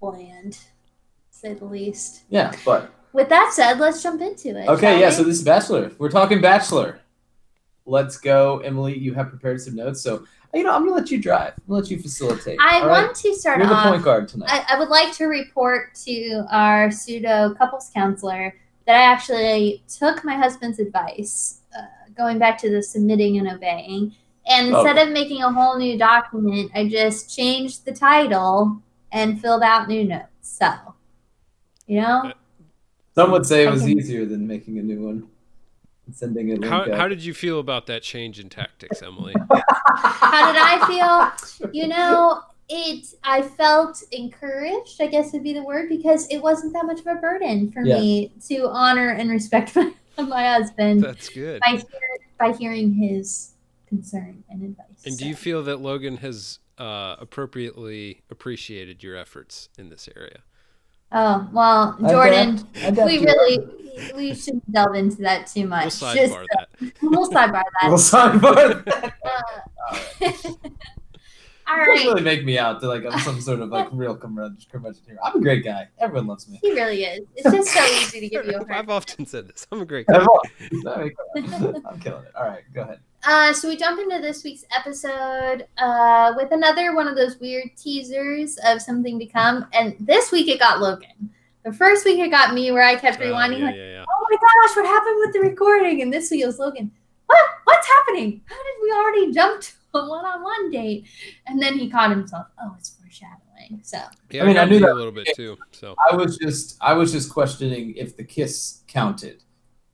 [0.00, 0.58] bland, to
[1.30, 2.24] say the least.
[2.28, 4.68] Yeah, but With that said, let's jump into it.
[4.68, 5.08] okay, yeah.
[5.08, 5.14] we?
[5.14, 5.92] So this is Bachelor.
[5.98, 6.99] We're talking Bachelor.
[7.90, 8.96] Let's go, Emily.
[8.96, 10.24] You have prepared some notes, so
[10.54, 11.54] you know I'm gonna let you drive.
[11.56, 12.56] I'm gonna let you facilitate.
[12.60, 13.14] I all want right?
[13.16, 14.48] to start You're the point guard tonight.
[14.48, 18.54] I, I would like to report to our pseudo couples counselor
[18.86, 21.82] that I actually took my husband's advice, uh,
[22.16, 24.14] going back to the submitting and obeying.
[24.46, 24.78] And Oh.
[24.80, 29.88] instead of making a whole new document, I just changed the title and filled out
[29.88, 30.26] new notes.
[30.42, 30.72] So,
[31.88, 32.32] you know,
[33.16, 35.29] Some would say it was I easier than making a new one.
[36.10, 39.34] And Sending a link How, how did you feel about that change in tactics, Emily?
[39.96, 41.70] how did I feel?
[41.72, 43.06] You know, it.
[43.22, 45.00] I felt encouraged.
[45.00, 47.82] I guess would be the word because it wasn't that much of a burden for
[47.84, 47.98] Yeah.
[48.00, 51.60] me to honor and respect my, my husband That's good.
[51.60, 53.52] by hear, by hearing his
[53.86, 54.86] concern and advice.
[55.06, 60.40] And do you feel that Logan has uh, appropriately appreciated your efforts in this area?
[61.12, 62.50] Oh well, Jordan.
[62.54, 63.58] adapt- I adapt We really
[64.16, 66.00] we shouldn't delve into that too much.
[66.00, 66.92] We'll Just sidebar that.
[67.02, 69.14] we'll sidebar We'll that.
[69.22, 70.70] sidebar.
[71.70, 73.86] Uh, all You don't really make me out to like I'm some sort of like
[73.92, 75.18] real curmudgeon curmudgeon here.
[75.22, 75.86] I'm a great guy.
[76.00, 76.58] Everyone loves me.
[76.62, 77.20] He really is.
[77.36, 79.68] It's just so easy to give you a hard I've often said this.
[79.70, 80.18] I'm a great guy.
[80.18, 82.34] I'm killing it.
[82.34, 82.98] All right, go ahead.
[83.24, 87.68] Uh, so we jump into this week's episode uh, with another one of those weird
[87.76, 89.66] teasers of something to come.
[89.72, 91.30] And this week it got Logan.
[91.64, 94.04] The first week it got me, where I kept Uh, rewinding, yeah, like, yeah, yeah.
[94.08, 96.90] "Oh my gosh, what happened with the recording?" And this week it was Logan.
[97.26, 97.40] What?
[97.64, 98.40] What's happening?
[98.46, 101.06] How did we already jump to a one-on-one date?
[101.46, 102.46] And then he caught himself.
[102.62, 103.80] Oh, it's foreshadowing.
[103.82, 103.98] So
[104.30, 105.56] Yeah, I mean, I knew that- a little bit too.
[105.72, 109.42] So I was just I was just questioning if the kiss counted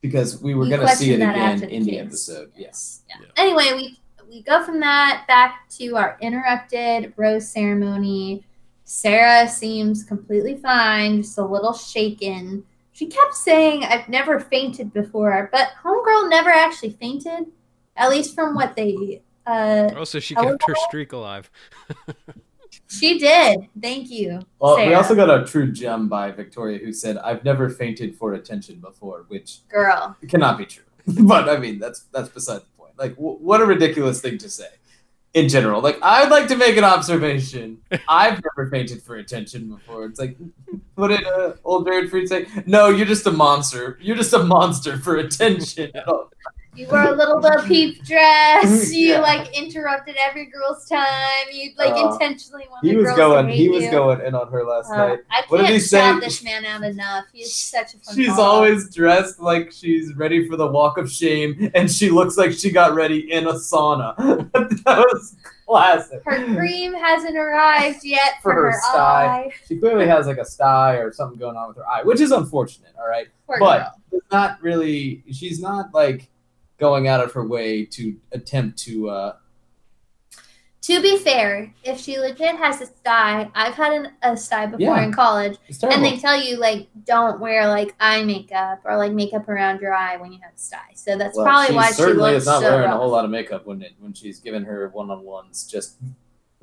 [0.01, 2.05] because we were You gonna see it again after in the kiss.
[2.29, 2.51] episode.
[2.55, 3.01] Yes.
[3.09, 3.15] Yeah.
[3.21, 3.27] Yeah.
[3.43, 3.99] Anyway, we
[4.29, 8.43] we go from that back to our interrupted rose ceremony.
[8.87, 12.63] Sarah seems completely fine, just a little shaken.
[12.93, 17.47] She kept saying, "I've never fainted before," but homegirl never actually fainted,
[17.97, 19.21] at least from what they.
[19.45, 21.51] Uh, also she kept her streak alive.
[22.87, 23.67] she did.
[23.81, 24.39] Thank you.
[24.59, 28.35] Well, we also got a true gem by Victoria who said, "I've never fainted for
[28.35, 30.15] attention before," which girl.
[30.29, 30.85] cannot be true.
[31.23, 32.97] but I mean, that's that's beside the point.
[32.97, 34.69] Like, w- what a ridiculous thing to say.
[35.37, 37.77] In general, like I'd like to make an observation.
[38.09, 40.05] I've never fainted for attention before.
[40.05, 40.35] It's like,
[40.95, 42.47] what did uh, old Jared Freid say?
[42.65, 43.99] No, you're just a monster.
[44.01, 45.91] You're just a monster for attention.
[46.77, 48.93] You wore a little Bo Peep dress.
[48.93, 49.19] You Yeah.
[49.21, 51.47] like interrupted every girl's time.
[51.51, 53.47] You like Uh, intentionally wanted he was girls going.
[53.47, 53.91] to hate He was you.
[53.91, 55.19] going in on her last Uh, night.
[55.31, 56.19] I What did can't he say?
[56.19, 57.25] this man out enough.
[57.33, 61.71] He is such a She's always dressed like she's ready for the walk of shame,
[61.73, 64.15] and she looks like she got ready in a sauna.
[64.53, 65.35] that was
[65.65, 66.21] classic.
[66.25, 69.51] her cream hasn't arrived yet for, For her her, eye.
[69.67, 72.31] She clearly has like a sty or something going on with her eye, which is
[72.31, 72.93] unfortunate.
[72.99, 73.93] All right, Poor but girl.
[74.11, 75.23] it's not really.
[75.31, 76.29] She's not like
[76.77, 79.09] going out of her way to attempt to.
[79.09, 79.33] uh
[80.81, 84.79] To be fair, if she legit has a sty, I've had an, a sty before
[84.95, 85.03] Yeah.
[85.03, 89.49] in college, and they tell you like don't wear like eye makeup or like makeup
[89.49, 90.93] around your eye when you have a sty.
[90.95, 92.95] So that's well, probably why she certainly looks is not so wearing rough.
[92.95, 95.97] a whole lot of makeup when it when she's given her one on ones, just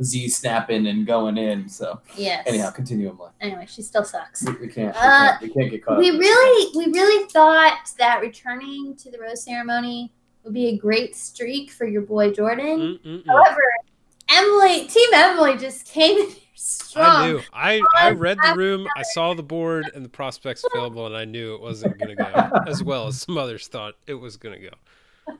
[0.02, 1.68] z snapping and going in.
[1.68, 2.44] So Yes.
[2.46, 3.30] anyhow, continue Emily.
[3.40, 4.44] Anyway, she still sucks.
[4.44, 4.94] We, we can't.
[4.94, 5.98] We Uh, can't, we can't get caught.
[5.98, 10.52] we up in this really we really thought that returning to the rose ceremony would
[10.54, 12.98] be a great streak for your boy Jordan.
[13.04, 13.26] Mm-mm-mm.
[13.26, 13.60] However,
[14.30, 17.04] Emily, Team Emily just came in here strong.
[17.04, 17.40] I knew.
[17.52, 21.24] I, I read the room, I saw the board and the prospects available, and I
[21.24, 24.60] knew it wasn't going to go as well as some others thought it was going
[24.60, 24.74] to go.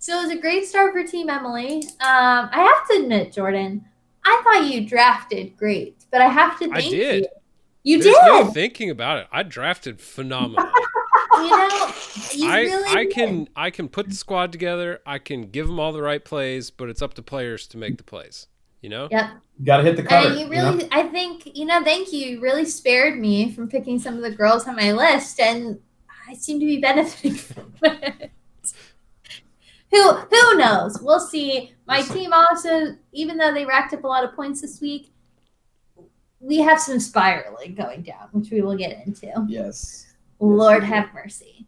[0.00, 1.76] So it was a great start for Team Emily.
[2.00, 3.84] Um, I have to admit, Jordan,
[4.24, 7.22] I thought you drafted great, but I have to thank I thank did.
[7.22, 7.28] you.
[7.84, 8.26] You There's did.
[8.26, 9.28] no thinking about it.
[9.32, 10.66] I drafted phenomenal.
[11.38, 11.92] you know,
[12.32, 13.12] you I really I did.
[13.14, 15.00] can I can put the squad together.
[15.06, 17.96] I can give them all the right plays, but it's up to players to make
[17.96, 18.46] the plays.
[18.80, 19.08] You know?
[19.10, 19.30] Yep.
[19.64, 20.28] Got to hit the cutter.
[20.28, 20.88] And you you really, know?
[20.92, 22.20] I think, you know, thank you.
[22.20, 25.80] You really spared me from picking some of the girls on my list, and
[26.28, 28.30] I seem to be benefiting from it.
[29.90, 31.00] Who who knows?
[31.00, 31.74] We'll see.
[31.86, 35.12] My team also, even though they racked up a lot of points this week,
[36.40, 39.32] we have some spiraling going down, which we will get into.
[39.48, 40.06] Yes.
[40.40, 40.86] Lord do.
[40.86, 41.66] have mercy.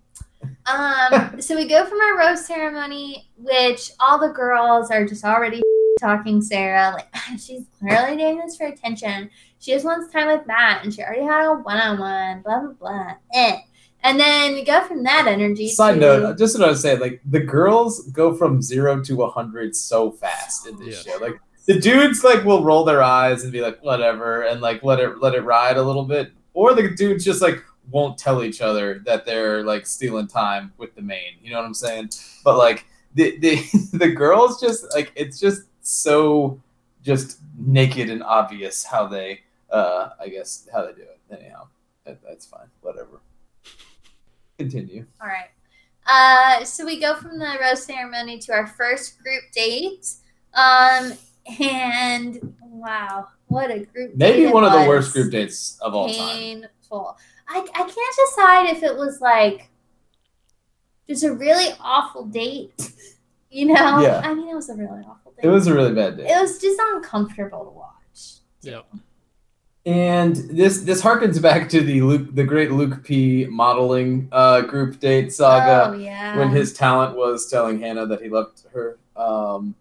[0.66, 5.62] Um, so we go from our rose ceremony, which all the girls are just already
[6.00, 9.30] talking Sarah, like she's clearly doing this for attention.
[9.58, 12.42] She just wants time with Matt, and she already had a one-on-one.
[12.42, 13.14] Blah blah blah.
[13.34, 13.58] Eh.
[14.02, 15.68] And then we go from that energy.
[15.68, 19.22] Side to, note, just what I was saying, like the girls go from zero to
[19.24, 21.12] a hundred so fast in this Yeah.
[21.12, 21.18] show.
[21.18, 25.00] Like the dudes like will roll their eyes and be like, whatever, and like let
[25.00, 26.32] it let it ride a little bit.
[26.54, 30.94] Or the dudes just like won't tell each other that they're like stealing time with
[30.94, 31.34] the main.
[31.42, 32.10] You know what I'm saying?
[32.42, 33.56] But like the the
[33.98, 36.60] the girls just like it's just so
[37.02, 41.20] just naked and obvious how they uh I guess how they do it.
[41.30, 41.68] Anyhow,
[42.04, 42.68] that, that's fine.
[42.80, 43.20] Whatever.
[44.60, 45.06] Continue.
[45.22, 45.48] All right.
[46.06, 50.06] Uh, so we go from the rose ceremony to our first group date.
[50.52, 51.14] Um,
[51.58, 54.14] and wow, what a group!
[54.16, 56.16] Maybe date it one of the worst group dates of all time.
[56.36, 57.16] Painful.
[57.48, 59.70] I I can't decide if it was like
[61.08, 62.92] just a really awful date.
[63.52, 64.00] You know?
[64.00, 64.20] Yeah.
[64.22, 65.44] I mean, it was a really awful date.
[65.44, 66.28] It was a really bad date.
[66.28, 68.36] It was just uncomfortable to watch.
[68.62, 68.86] Yep.
[69.86, 75.00] And this this harkens back to the Luke the great Luke P modeling uh, group
[75.00, 76.36] date saga oh yeah.
[76.36, 78.98] when his talent was telling Hannah that he loved her.
[79.16, 79.74] Um,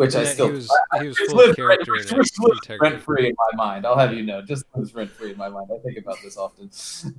[0.00, 2.78] which I still he was he was full of rent- character and just lives integrity.
[2.80, 3.84] rent free in my mind.
[3.84, 5.68] I'll have you know, just lives rent free in my mind.
[5.70, 6.70] I think about this often,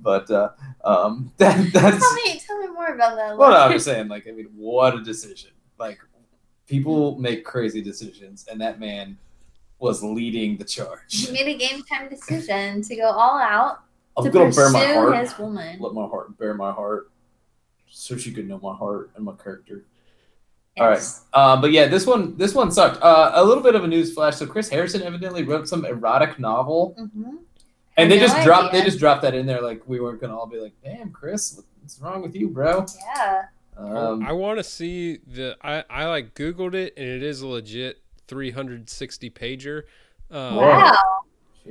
[0.01, 0.49] but uh,
[0.83, 3.37] um, that, that's tell me, tell me more about that.
[3.37, 5.51] Well, no, I'm just saying, like, I mean, what a decision!
[5.77, 5.99] Like,
[6.65, 9.15] people make crazy decisions, and that man
[9.81, 11.25] was leading the charge.
[11.27, 13.79] He made a game time decision to go all out
[14.17, 15.77] I'm to gonna pursue bare my heart, his woman.
[15.79, 17.09] let my heart bare my heart,
[17.89, 19.83] so she could know my heart and my character.
[20.77, 23.01] All right, uh, but yeah, this one, this one sucked.
[23.01, 24.37] Uh, a little bit of a news flash.
[24.37, 27.39] So Chris Harrison evidently wrote some erotic novel, Mhm.
[27.97, 29.61] and they no just dropped, they just dropped that in there.
[29.61, 33.43] Like we weren't gonna all be like, "Damn, Chris, what's wrong with you, bro?" Yeah.
[33.77, 35.57] Um, I want to see the.
[35.61, 39.83] I I like Googled it and it is a legit 360 pager.
[40.31, 40.97] Um, Wow.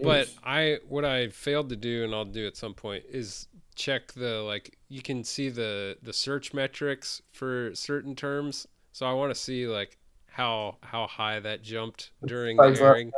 [0.04, 0.38] But jeez.
[0.44, 4.42] I what I failed to do and I'll do at some point is check the
[4.42, 8.66] like you can see the the search metrics for certain terms.
[8.92, 9.96] So I want to see like
[10.28, 13.10] how how high that jumped during the airing.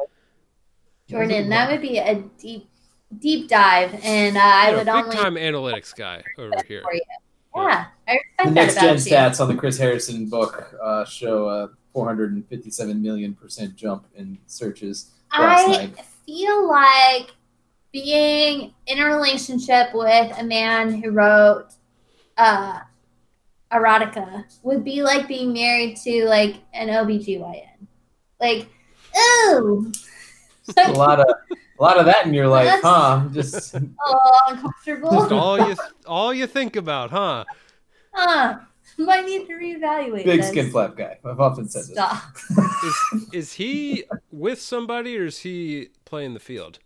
[1.11, 2.70] Jordan, that would be a deep,
[3.18, 5.16] deep dive, and uh, I Yeah, would big only.
[5.16, 6.85] time analytics guy over here.
[7.54, 13.02] Yeah, I the next gen stats on the Chris Harrison book uh, show a 457
[13.02, 16.00] million percent jump in searches I night.
[16.26, 17.30] feel like
[17.92, 21.68] being in a relationship with a man who wrote
[22.38, 22.80] uh,
[23.72, 27.86] erotica would be like being married to like an OBGYN.
[28.40, 28.68] Like,
[29.16, 29.92] ooh,
[30.76, 31.26] a lot of
[31.82, 33.28] a lot of that in your life, That's- huh?
[33.32, 33.74] Just
[34.06, 35.10] oh, uncomfortable.
[35.10, 37.44] Just all you all you think about, huh?
[38.14, 38.58] Huh.
[38.98, 40.24] Might need to reevaluate.
[40.24, 40.48] big this.
[40.50, 41.18] skin flap guy.
[41.24, 41.92] I've often said this.
[41.92, 42.22] Stop.
[42.84, 46.78] Is is he with somebody or is he playing the field?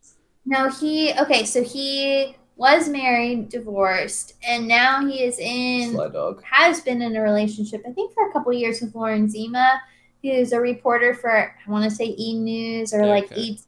[0.45, 1.45] No, he okay.
[1.45, 6.43] So he was married, divorced, and now he is in Sly dog.
[6.45, 7.83] has been in a relationship.
[7.89, 9.81] I think for a couple years with Lauren Zima,
[10.23, 11.31] who's a reporter for
[11.67, 13.51] I want to say E News or like Okay.
[13.53, 13.59] ET,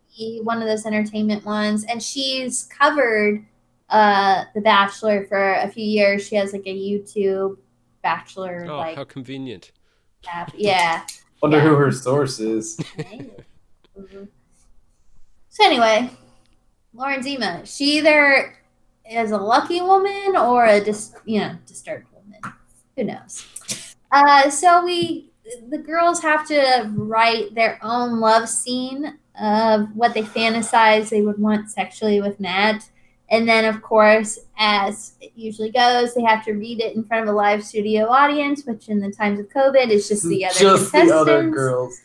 [0.42, 3.44] one of those entertainment ones, and she's covered
[3.90, 6.26] uh The Bachelor for a few years.
[6.26, 7.56] She has like a YouTube
[8.02, 9.72] Bachelor Oh, like how convenient.
[10.30, 10.52] app.
[10.56, 11.02] Yeah.
[11.42, 11.62] Wonder Yeah.
[11.64, 12.76] who her source is.
[13.98, 14.28] Mhm.
[15.48, 16.10] So anyway,
[16.94, 18.54] Lauren Zima, she either
[19.10, 22.40] is a lucky woman or a dis- you know disturbed woman.
[22.96, 23.44] Who knows?
[24.12, 25.32] Uh, so we
[25.70, 31.38] the girls have to write their own love scene of what they fantasize they would
[31.38, 32.88] want sexually with Matt.
[33.30, 37.24] And then, of course, as it usually goes, they have to read it in front
[37.24, 40.58] of a live studio audience, which in the times of COVID is just the other
[40.58, 42.00] Just the other girls.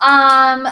[0.00, 0.68] Um,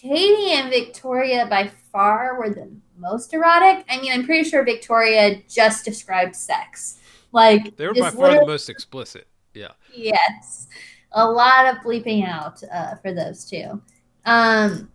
[0.00, 3.84] Katie and Victoria by far were the most erotic.
[3.88, 6.98] I mean, I'm pretty sure Victoria just described sex.
[7.32, 9.26] Like, They were by just far the most explicit.
[9.54, 9.72] Yeah.
[9.92, 10.68] yes,
[11.12, 13.82] a lot of bleeping out uh, for those two.
[14.24, 14.88] Um,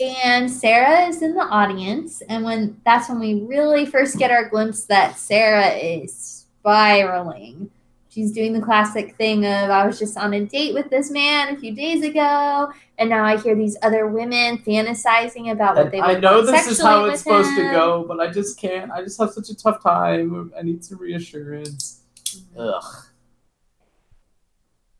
[0.00, 4.48] and Sarah is in the audience, and when that's when we really first get our
[4.48, 7.70] glimpse that Sarah is spiraling.
[8.08, 11.54] She's doing the classic thing of I was just on a date with this man
[11.54, 15.92] a few days ago, and now I hear these other women fantasizing about what And
[15.92, 18.90] they I know this is how it's supposed to go, but I just can't.
[18.90, 20.52] I just have such a tough time.
[20.56, 22.00] I need some reassurance.
[22.24, 22.60] Mm-hmm.
[22.60, 23.04] Ugh.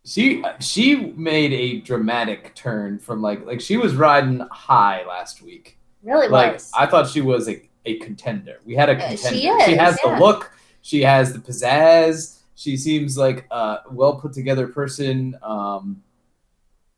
[0.04, 5.78] She she made a dramatic turn from like like she was riding high last week.
[6.02, 6.70] Really Like was.
[6.76, 8.58] I thought she was a, a contender.
[8.66, 9.38] We had a Yeah, contender.
[9.38, 10.14] she is, she has yeah.
[10.14, 10.52] the look.
[10.82, 12.40] She has the pizzazz.
[12.54, 15.38] She seems like a well put together person.
[15.42, 16.02] Um,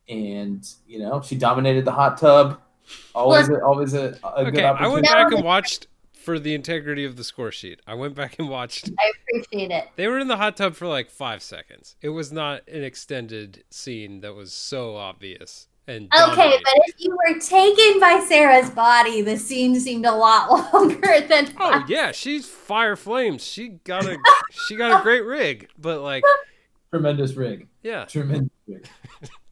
[0.08, 2.60] and you know she dominated the hot tub.
[3.14, 5.88] Always, a, always a, a good Okay, I went back and watched
[6.26, 7.78] for the integrity of the score sheet.
[7.86, 8.90] I went back and watched.
[8.98, 9.84] I appreciate it.
[9.94, 11.94] They were in the hot tub for like five seconds.
[12.02, 17.10] It was not an extended scene that was so obvious and Okay, but if you
[17.16, 21.48] were taken by Sarah's body, the scene seemed a lot longer than.
[21.60, 23.44] Oh yeah, she's fire flames.
[23.44, 24.18] She got a
[24.66, 26.24] she got a great rig, but like
[26.90, 27.68] Tremendous rig.
[27.84, 28.88] yeah, Tremendous rig.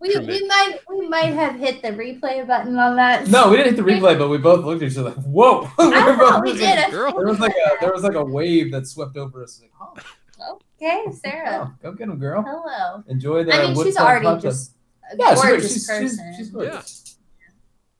[0.04, 3.26] We, we might we might have hit the replay button on that.
[3.28, 5.68] No, we didn't hit the replay, but we both looked at each other like, "Whoa!"
[5.78, 6.76] We were know both we did.
[6.78, 9.60] like- There was like a there was like a wave that swept over us.
[9.60, 11.72] Like, oh, Okay, Sarah.
[11.72, 12.42] oh, go get him, girl.
[12.46, 13.02] Hello.
[13.08, 13.54] Enjoy the.
[13.54, 14.72] I mean, she's already hot just
[15.10, 16.08] a yeah, gorgeous she's, person.
[16.08, 17.16] she's, she's gorgeous.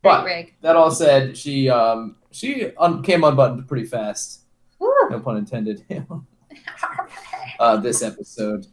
[0.03, 0.55] Great But rig.
[0.61, 4.43] that all said, she um she un- came unbuttoned pretty fast.
[4.79, 4.93] Woo.
[5.11, 5.85] No pun intended.
[7.61, 8.67] uh, this episode.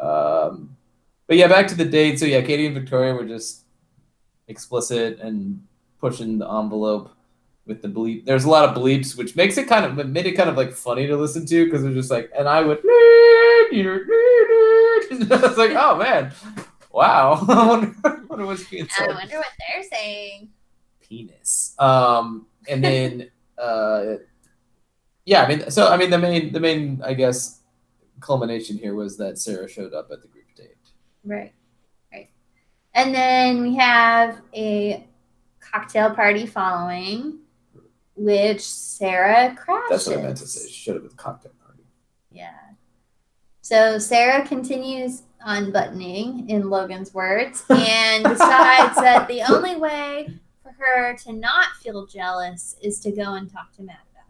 [0.00, 0.76] Um,
[1.30, 2.18] but yeah, back to the date.
[2.18, 3.62] So yeah, Katie and Victoria were just
[4.48, 5.64] explicit and
[6.00, 7.12] pushing the envelope
[7.66, 8.24] with the bleep.
[8.24, 10.72] There's a lot of bleeps, which makes it kind of made it kind of like
[10.72, 12.80] funny to listen to because they're just like, and I would.
[15.12, 16.32] It's like, oh man,
[16.90, 17.34] wow.
[17.48, 20.48] I wonder, I wonder what's being I wonder what they're saying.
[21.00, 21.76] penis.
[21.78, 24.14] Um, and then, uh,
[25.24, 27.60] yeah, I mean, so I mean, the main, the main, I guess,
[28.18, 30.39] culmination here was that Sarah showed up at the.
[31.24, 31.52] Right.
[32.12, 32.30] Right.
[32.94, 35.06] And then we have a
[35.60, 37.40] cocktail party following,
[38.16, 39.88] which Sarah crashes.
[39.90, 40.90] That's what I meant to say.
[40.90, 41.82] Up at the cocktail party.
[42.30, 42.50] Yeah.
[43.60, 50.28] So Sarah continues unbuttoning, in Logan's words, and decides that the only way
[50.62, 54.24] for her to not feel jealous is to go and talk to Matt about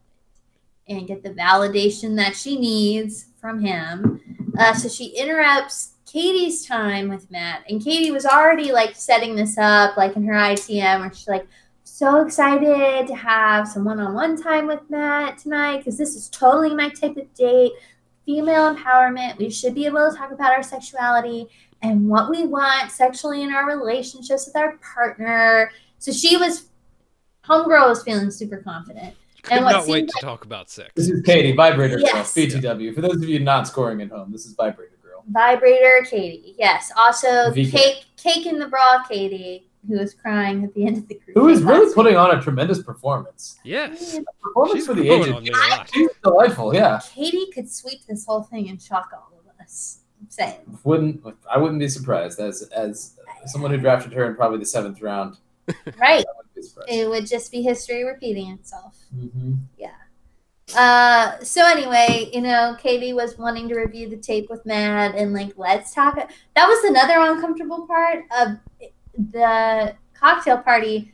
[0.86, 4.20] it and get the validation that she needs from him.
[4.58, 9.56] Uh, so she interrupts Katie's time with Matt, and Katie was already like setting this
[9.58, 11.46] up, like in her ITM, where she's like,
[11.84, 16.88] so excited to have some one-on-one time with Matt tonight because this is totally my
[16.88, 17.72] type of date.
[18.26, 19.38] Female empowerment.
[19.38, 21.46] We should be able to talk about our sexuality
[21.82, 25.70] and what we want sexually in our relationships with our partner.
[25.98, 26.68] So she was,
[27.44, 29.14] homegirl was feeling super confident.
[29.42, 30.90] Could what not wait seemed to talk about sex.
[30.94, 32.34] This is Katie, Vibrator Yes.
[32.34, 32.94] Girl, BTW.
[32.94, 34.99] For those of you not scoring at home, this is Vibrator Girl.
[35.28, 36.54] Vibrator Katie.
[36.58, 36.90] Yes.
[36.96, 37.70] Also, VK.
[37.70, 41.36] cake, cake in the bra Katie, who was crying at the end of the group.
[41.36, 43.58] Who is really last putting on a tremendous performance.
[43.64, 44.26] Yes, week.
[44.42, 45.90] Performance she's for the growing age on of me a lot.
[45.92, 47.00] She's delightful, yeah.
[47.14, 50.00] Katie could sweep this whole thing and shock all of us.
[50.20, 50.78] I'm saying.
[50.84, 55.00] Wouldn't I wouldn't be surprised as as someone who drafted her in probably the seventh
[55.00, 55.38] round.
[55.66, 56.24] Right.
[56.26, 56.90] I wouldn't be surprised.
[56.90, 58.98] It would just be history repeating itself.
[59.16, 59.60] Mhm.
[60.76, 65.32] Uh, so anyway, you know, Katie was wanting to review the tape with Matt and
[65.32, 66.16] like, let's talk.
[66.16, 68.58] That was another uncomfortable part of
[69.32, 71.12] the cocktail party.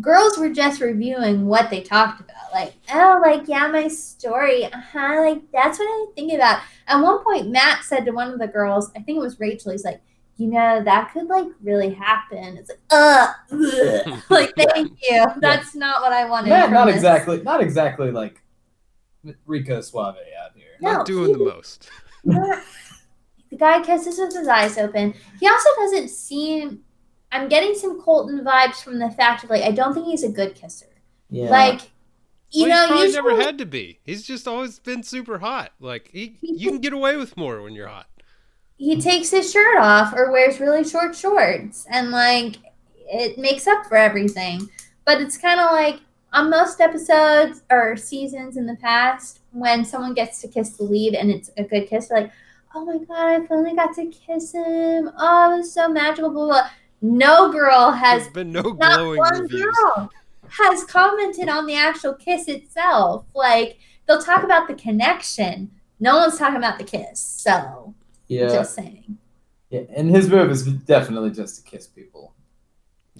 [0.00, 2.52] Girls were just reviewing what they talked about.
[2.52, 4.64] Like, oh, like, yeah, my story.
[4.64, 5.22] Uh huh.
[5.22, 6.62] Like, that's what I think about.
[6.86, 9.72] At one point, Matt said to one of the girls, I think it was Rachel,
[9.72, 10.00] he's like,
[10.36, 12.56] you know, that could like really happen.
[12.56, 13.32] It's like, uh,
[14.30, 15.26] like, thank you.
[15.40, 16.50] That's not what I wanted.
[16.50, 16.94] Not, from not this.
[16.94, 18.40] exactly, not exactly like
[19.46, 20.76] Rico Suave out here.
[20.80, 21.90] No, not doing the most.
[23.50, 25.14] The guy kisses with his eyes open.
[25.40, 26.80] He also doesn't seem.
[27.32, 30.28] I'm getting some Colton vibes from the fact of like I don't think he's a
[30.28, 30.86] good kisser.
[31.30, 31.50] Yeah.
[31.50, 31.80] Like,
[32.50, 34.00] you well, know, he's probably usually never had to be.
[34.04, 35.72] He's just always been super hot.
[35.80, 38.06] Like he, you can get away with more when you're hot.
[38.76, 42.56] he takes his shirt off or wears really short shorts, and like
[43.10, 44.68] it makes up for everything.
[45.04, 46.00] But it's kind of like
[46.32, 51.14] on most episodes or seasons in the past when someone gets to kiss the lead
[51.14, 52.32] and it's a good kiss, they're like,
[52.74, 55.10] oh my god, I finally got to kiss him.
[55.18, 56.30] Oh, it was so magical.
[56.30, 56.70] Blah blah.
[57.00, 59.62] No girl has There's been no not glowing one reviews.
[59.74, 60.10] girl
[60.48, 63.24] has commented on the actual kiss itself.
[63.34, 65.70] Like they'll talk about the connection.
[66.00, 67.20] No one's talking about the kiss.
[67.20, 67.94] So
[68.26, 69.16] yeah, just saying.
[69.70, 72.34] yeah, and his move is definitely just to kiss people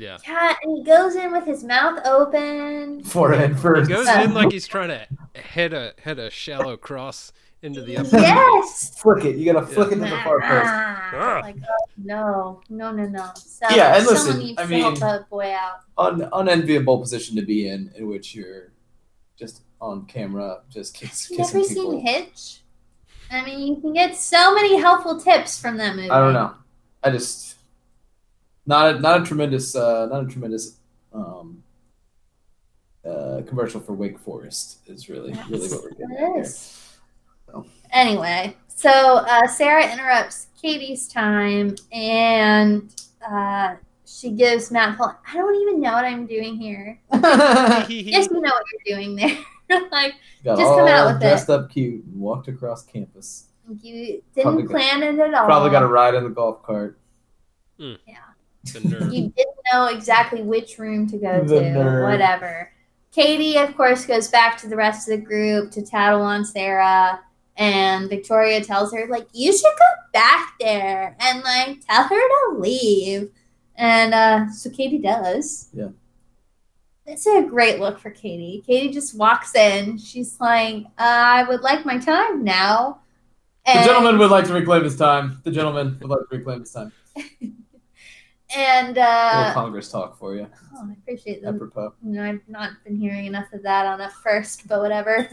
[0.01, 0.19] Yeah.
[0.27, 3.03] Yeah, and he goes in with his mouth open.
[3.05, 3.89] forehead He first.
[3.91, 7.33] goes in like he's trying to head a head a shallow cross
[7.63, 8.17] into the upper.
[8.19, 8.99] Yes.
[9.01, 9.37] Flick it.
[9.37, 10.71] You gotta flick it to the far post.
[10.71, 13.31] Ah, like oh, no, no, no, no.
[13.37, 15.81] So, Yeah, and someone listen, needs I to help mean- boy out.
[15.99, 18.71] Un- unenviable position to be in, in which you're
[19.37, 21.91] just on camera, just kiss, You kissing never people.
[21.93, 22.61] seen Hitch?
[23.31, 26.11] I mean, you can get so many helpful tips from that movie.
[26.11, 26.55] I don't know.
[27.03, 27.48] I just
[28.69, 30.77] not a, not a tremendous uh, not a tremendous
[31.12, 31.62] um,
[33.05, 36.43] uh, commercial for Wake Forest is really really what we're getting at It here.
[36.43, 36.85] is.
[37.47, 37.64] So.
[37.93, 42.95] Anyway, so uh, Sarah interrupts Katie's time and
[43.27, 45.19] uh, she gives Matt Paul.
[45.27, 47.01] I don't even know what I'm doing here.
[47.89, 49.39] Yes, you know what you're doing there.
[49.91, 50.14] like
[50.45, 53.47] Got Just come out with dressed up cute and walked across campus.
[53.83, 55.47] you didn't got- plan it at all.
[55.47, 56.99] Probably got a ride in the golf cart.
[58.65, 59.13] The nerve.
[59.13, 61.71] You didn't know exactly which room to go The to.
[61.73, 62.11] nerve.
[62.11, 62.71] Whatever.
[63.13, 67.21] Katie, of course, goes back to the rest of the group to tattle on Sarah.
[67.57, 72.09] And Victoria tells her, like, you should go back there and, like, tell her
[72.55, 73.31] to leave.
[73.75, 75.69] And uh, so Katie does.
[75.73, 75.89] Yeah.
[77.07, 78.63] It's a great look for Katie.
[78.67, 79.99] Katie just walks in.
[79.99, 83.01] She's like, uh, I would like my time now.
[83.67, 85.41] The gentleman would like to reclaim his time.
[85.43, 86.93] The gentleman would like to reclaim his time.
[88.57, 91.55] And uh, Congress talk for you, oh, I appreciate that.
[91.55, 91.93] apropos.
[92.03, 95.29] You know, I've not been hearing enough of that on a first, but whatever.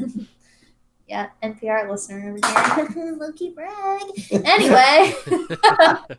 [1.07, 3.16] yeah, NPR listener over here.
[3.18, 4.01] Low-key brag.
[4.32, 5.13] Anyway.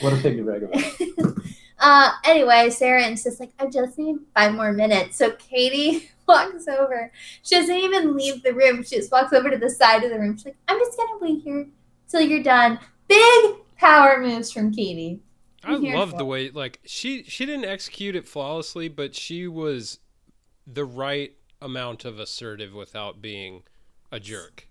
[0.00, 1.34] What a thing to brag about.
[1.80, 5.16] uh, anyway, Sarah insists, like, I just need five more minutes.
[5.18, 7.10] So Katie walks over.
[7.42, 8.84] She doesn't even leave the room.
[8.84, 10.36] She just walks over to the side of the room.
[10.36, 11.66] She's like, I'm just going to wait here
[12.08, 12.78] till you're done.
[13.08, 15.20] Big power moves from Katie.
[15.64, 19.98] I I'm love the way like she she didn't execute it flawlessly, but she was
[20.66, 23.62] the right amount of assertive without being
[24.12, 24.68] a jerk.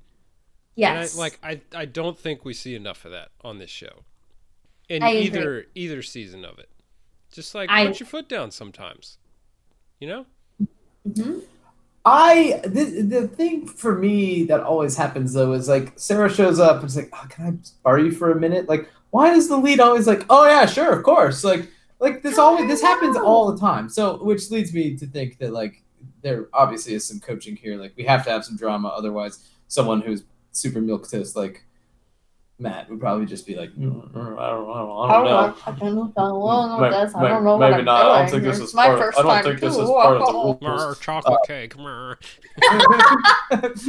[0.76, 1.14] Yes.
[1.14, 4.04] And I, like I I don't think we see enough of that on this show.
[4.90, 5.22] In I agree.
[5.26, 6.70] either either season of it.
[7.32, 9.18] Just like I- put your foot down sometimes.
[10.00, 10.26] You know?
[11.08, 11.42] Mhm.
[12.06, 16.78] I the, the thing for me that always happens though is like Sarah shows up
[16.78, 18.70] and it's like, oh, can I borrow you for a minute?
[18.70, 21.44] Like, why is the lead always like, oh yeah, sure, of course.
[21.44, 21.68] Like,
[22.00, 23.90] like this always this happens all the time.
[23.90, 25.84] So, which leads me to think that like
[26.22, 27.76] there obviously is some coaching here.
[27.78, 31.64] Like, we have to have some drama, otherwise, someone who's super milk toast like
[32.60, 35.08] Matt would probably just be like, "Mm, I don't, I don't, I don't know.
[35.08, 35.38] I don't know
[36.68, 37.16] how with this.
[37.16, 38.06] I don't know maybe what I'm not.
[38.06, 39.88] I don't think this It's is my part- first I don't time think this is
[39.88, 40.58] part of the rule.
[40.62, 41.76] Mer, chocolate cake.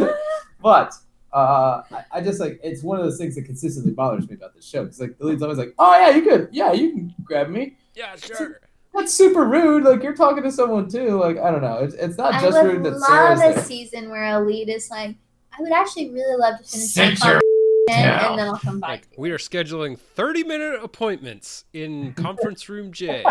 [0.61, 0.93] But
[1.39, 4.55] uh, I, I just like it's one of those things that consistently bothers me about
[4.55, 7.15] this show because like the lead's always like, oh yeah, you could, yeah, you can
[7.25, 7.77] grab me.
[7.95, 8.61] Yeah, sure.
[8.95, 9.85] That's super rude.
[9.85, 11.19] Like you're talking to someone too.
[11.19, 11.79] Like I don't know.
[11.79, 14.91] It's, it's not I just would rude that love a season where a lead is
[14.91, 15.17] like,
[15.57, 17.41] I would actually really love to finish Sit my your
[17.89, 18.91] conversation, and then I'll come back.
[18.91, 23.25] Like we are scheduling 30 minute appointments in conference room J.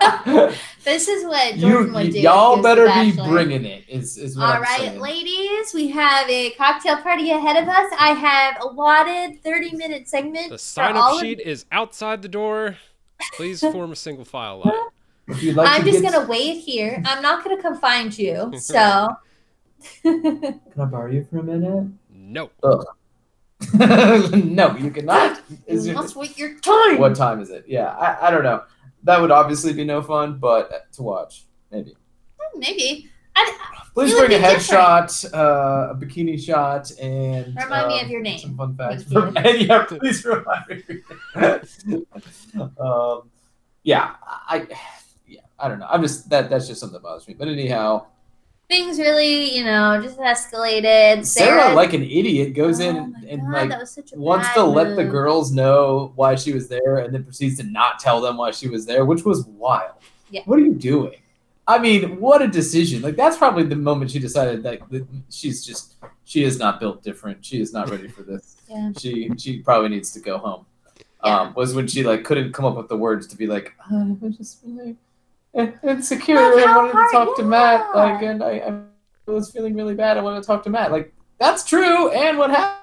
[0.82, 2.20] This is what you, Jordan would do.
[2.20, 3.84] y'all if he was better be bringing it.
[3.86, 4.98] Is is what All I'm right, saying.
[5.00, 7.92] ladies, we have a cocktail party ahead of us.
[7.98, 12.28] I have allotted 30 minute segment The sign all up of sheet is outside the
[12.28, 12.78] door.
[13.34, 14.72] Please form a single file line.
[15.28, 17.02] If you'd like I'm to just get- gonna wait here.
[17.04, 18.50] I'm not gonna come find you.
[18.58, 19.08] So
[20.02, 21.88] Can I borrow you for a minute?
[22.10, 22.50] No.
[22.62, 22.82] Oh.
[23.74, 25.42] no, you cannot.
[25.66, 26.98] Is you your- wait your time.
[26.98, 27.64] what time is it?
[27.68, 28.62] Yeah, I, I don't know.
[29.04, 31.94] That would obviously be no fun, but to watch maybe.
[32.56, 33.08] Maybe.
[33.34, 38.20] I, Please bring a headshot, uh, a bikini shot, and Remind me um, of your
[38.20, 38.38] name.
[38.38, 39.04] Some fun facts.
[39.04, 40.82] Thank and yeah, please remind me.
[42.80, 43.30] um,
[43.82, 44.66] yeah, I,
[45.26, 45.88] yeah, I don't know.
[45.88, 46.50] I'm just that.
[46.50, 47.34] That's just something that bothers me.
[47.34, 48.06] But anyhow,
[48.70, 51.26] things really, you know, just escalated.
[51.26, 54.12] Sarah, like an idiot, goes in Oh and, my and God, like that was such
[54.12, 57.64] a wants to let the girls know why she was there, and then proceeds to
[57.64, 59.94] not tell them why she was there, which was wild.
[60.30, 60.42] Yeah.
[60.46, 61.16] What are you doing?
[61.66, 63.02] I mean, what a decision!
[63.02, 67.02] Like that's probably the moment she decided that, that she's just she is not built
[67.02, 67.44] different.
[67.44, 68.56] She is not ready for this.
[68.70, 68.92] Yeah.
[68.96, 70.64] She she probably needs to go home.
[71.24, 71.40] Yeah.
[71.40, 74.16] Um, was when she like couldn't come up with the words to be like, I
[74.20, 74.98] was just really in-
[75.54, 76.34] insecure.
[76.34, 78.02] Look I wanted to talk to Matt, yeah.
[78.02, 78.82] like, and I,
[79.28, 80.16] I was feeling really bad.
[80.16, 80.92] I wanted to talk to Matt.
[80.92, 82.10] Like that's true.
[82.10, 82.76] And what happened?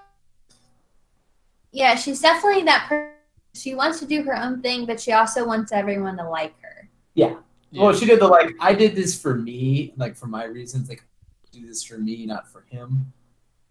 [1.72, 3.14] Yeah, she's definitely that person.
[3.54, 6.90] She wants to do her own thing, but she also wants everyone to like her.
[7.16, 7.36] Yeah.
[7.74, 11.04] Well, she did the like, I did this for me, like for my reasons, like
[11.52, 13.12] do this for me, not for him,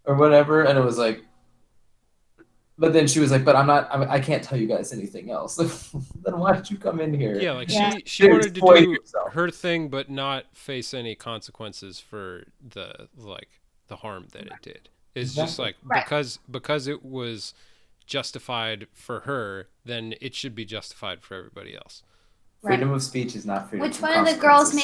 [0.05, 0.63] or whatever.
[0.63, 1.23] And it was like,
[2.77, 5.31] but then she was like, but I'm not, I, I can't tell you guys anything
[5.31, 5.55] else.
[6.23, 7.39] then why did you come in here?
[7.39, 7.91] Yeah, like Yeah.
[7.91, 9.33] she she Dude, wanted to do yourself.
[9.33, 13.49] her thing, but not face any consequences for the like
[13.87, 14.89] the harm that it did.
[15.15, 16.03] It's just like Right.
[16.03, 17.53] because because it was
[18.05, 22.03] justified for her, then it should be justified for everybody else.
[22.61, 23.87] Freedom of speech is not freedom.
[23.87, 24.83] Which one of the girls made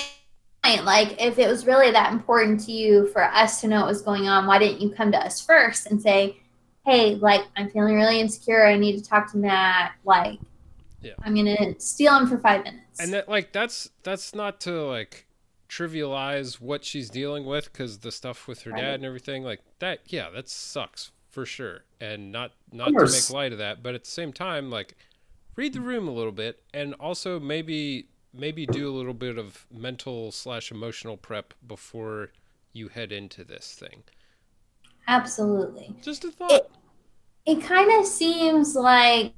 [0.63, 3.87] point, like, if it was really that important to you for us to know what
[3.87, 6.37] was going on, why didn't you come to us first and say,
[6.85, 8.65] hey, like I'm feeling really insecure.
[8.65, 9.93] I need to talk to Matt.
[10.03, 10.39] Like,
[11.01, 11.13] Yeah.
[11.23, 12.99] I'm gonna steal him for five minutes.
[12.99, 15.25] and that like that's that's not to like
[15.69, 18.81] trivialize what she's dealing with because the stuff with her Right.
[18.81, 23.29] dad and everything like that yeah that sucks for sure and not not to make
[23.31, 24.95] light of that but at the same time like
[25.55, 29.65] read the room a little bit and also maybe maybe do a little bit of
[29.71, 32.29] mental slash emotional prep before
[32.71, 34.03] you head into this thing
[35.07, 35.95] Absolutely.
[36.01, 36.71] just a thought It
[37.61, 39.33] kind of seems like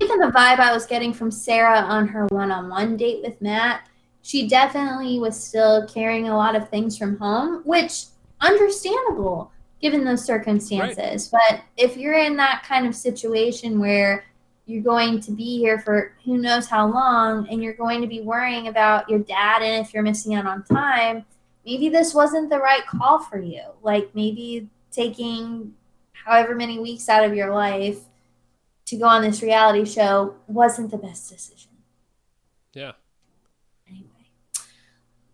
[0.00, 3.88] even the vibe I was getting from Sarah on her one-on-one date with Matt,
[4.22, 8.04] she definitely was still carrying a lot of things from home, which
[8.40, 11.28] understandable given those circumstances.
[11.28, 14.24] But if you're in that kind of situation where
[14.66, 18.20] you're going to be here for who knows how long and you're going to be
[18.20, 21.24] worrying about your dad and if you're missing out on time,
[21.64, 23.62] maybe this wasn't the right call for you.
[23.82, 25.72] Like maybe taking
[26.28, 28.00] however many weeks out of your life
[28.84, 31.70] to go on this reality show wasn't the best decision.
[32.74, 32.92] yeah
[33.88, 34.08] Anyway.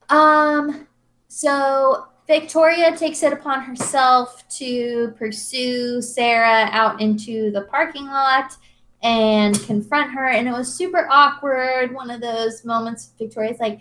[0.09, 0.87] Um
[1.29, 8.57] so Victoria takes it upon herself to pursue Sarah out into the parking lot
[9.03, 13.81] and confront her and it was super awkward one of those moments Victoria's like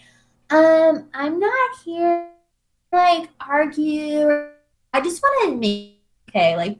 [0.49, 2.30] um I'm not here
[2.91, 4.49] to, like argue
[4.93, 5.99] I just want to make
[6.30, 6.80] okay like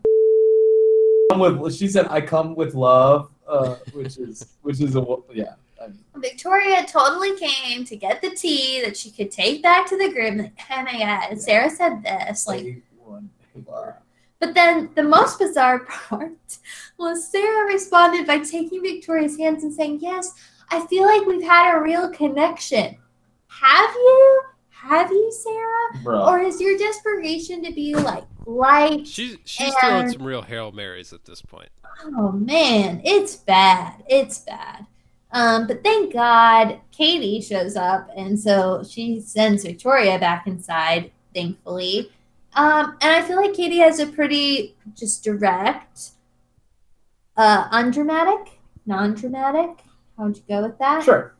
[1.34, 5.56] Come with, she said, "I come with love," uh, which is which is a yeah.
[5.82, 9.98] I mean, Victoria totally came to get the tea that she could take back to
[9.98, 10.38] the group.
[10.38, 12.48] Like, oh my god, Sarah said this.
[12.48, 13.94] Like, A one, A
[14.40, 16.60] but then the most bizarre part
[16.98, 20.34] was Sarah responded by taking Victoria's hands and saying, "Yes,
[20.70, 22.98] I feel like we've had a real connection.
[23.48, 24.42] Have you?
[24.84, 26.04] Have you, Sarah?
[26.04, 26.26] bro.
[26.26, 29.08] Or is your desperation to be like light?
[29.08, 31.70] she's she's throwing some real hail marys at this point
[32.06, 34.04] Oh man, it's bad.
[34.08, 34.86] It's bad.
[35.32, 42.12] Um, but thank God Katie shows up, and so she sends Victoria back inside, thankfully.
[42.56, 46.12] Um, and I feel like Katie has a pretty just direct,
[47.36, 49.80] uh, undramatic, non-dramatic.
[50.18, 51.04] How would you go with that?
[51.04, 51.33] Sure,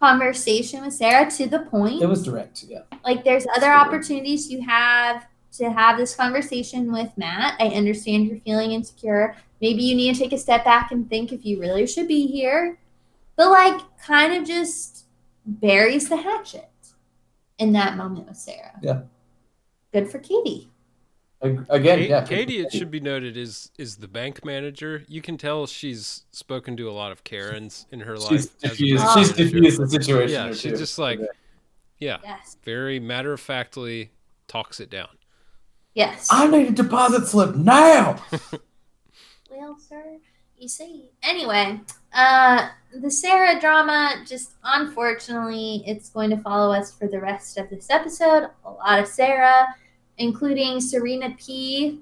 [0.00, 2.64] Conversation with Sarah to the point it was direct.
[2.68, 7.56] Yeah, like there's other opportunities you have to have this conversation with Matt.
[7.58, 9.34] I understand you're feeling insecure.
[9.60, 12.26] Maybe you need to take a step back and think if you really should be
[12.26, 12.78] here.
[13.34, 15.06] But like kind of just
[15.44, 16.70] buries the hatchet
[17.58, 18.78] in that moment with Sarah.
[18.82, 19.02] Yeah.
[19.92, 20.68] Good for Katie.
[21.42, 22.24] Ag- again, Kate- yeah.
[22.24, 25.04] Katie, it should be noted, is is the bank manager.
[25.06, 28.32] You can tell she's spoken to a lot of Karens in her She's life.
[28.34, 29.06] as diffused.
[29.14, 30.34] She's diffused the situation.
[30.34, 30.76] Yeah, or she's two.
[30.78, 31.28] just like, Okay.
[31.98, 32.56] yeah, Yes.
[32.64, 34.10] very matter of factly
[34.48, 35.08] talks it down.
[35.94, 36.28] Yes.
[36.30, 38.22] I need a deposit slip now.
[39.50, 40.18] Well, sir,
[40.56, 41.10] you see.
[41.22, 41.80] Anyway,
[42.12, 47.68] uh, the Sarah drama, just unfortunately, it's going to follow us for the rest of
[47.70, 48.50] this episode.
[48.64, 49.66] A lot of Sarah,
[50.18, 52.00] including Serena P,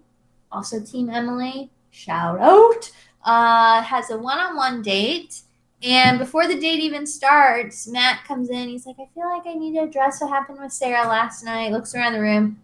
[0.50, 2.90] also Team Emily, shout out,
[3.24, 5.42] uh, has a one on one date.
[5.82, 8.68] And before the date even starts, Matt comes in.
[8.68, 11.70] He's like, I feel like I need to address what happened with Sarah last night.
[11.70, 12.60] Looks around the room,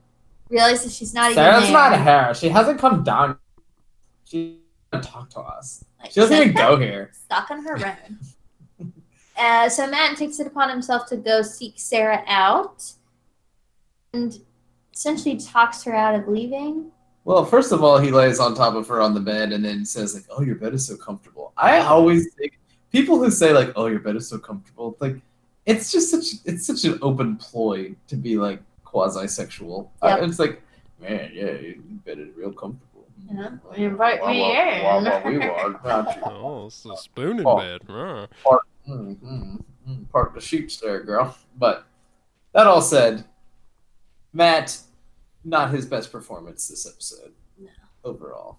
[0.48, 2.34] realizes she's not even Sarah's not here.
[2.34, 3.36] She hasn't come down.
[4.24, 5.84] She doesn't talk to us.
[6.00, 7.10] Like, She doesn't even go here.
[7.24, 8.92] stuck on her own.
[9.36, 12.92] uh, so Matt takes it upon himself to go seek Sarah out
[14.14, 14.40] and
[14.94, 16.90] essentially talks her out of leaving.
[17.24, 19.84] Well, first of all, he lays on top of her on the bed and then
[19.84, 22.58] says like, "Oh, your bed is so comfortable." I always think
[22.90, 25.16] people who say like, "Oh, your bed is so comfortable," like
[25.66, 29.92] it's just such it's such an open ploy to be like quasi sexual.
[30.02, 30.22] Yep.
[30.22, 30.62] it's like,
[31.00, 31.74] man, yeah, your
[32.04, 33.06] bed is real comfortable.
[33.30, 34.82] Yeah, invite Wah, me wah, in.
[35.04, 35.76] wah, wah, we want.
[36.24, 37.56] Oh, it's a spoon in Oh.
[37.56, 37.80] bed.
[37.88, 38.26] Ah.
[38.88, 41.36] Mm, mm, mm, Park the sheets there, girl.
[41.56, 41.84] But
[42.52, 43.24] that all said,
[44.32, 44.78] Matt,
[45.44, 47.32] not his best performance this episode.
[47.58, 47.68] No.
[48.04, 48.58] Overall.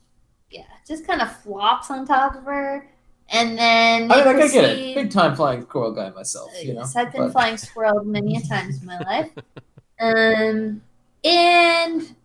[0.50, 2.90] Yeah, just kind of flops on top of her.
[3.30, 4.96] And then I mean, I get it.
[4.96, 6.82] Big time flying squirrel guy myself, you know.
[6.82, 9.32] yes, I've been but- flying squirrel many a times in my life.
[10.00, 10.82] Um,
[11.24, 12.16] and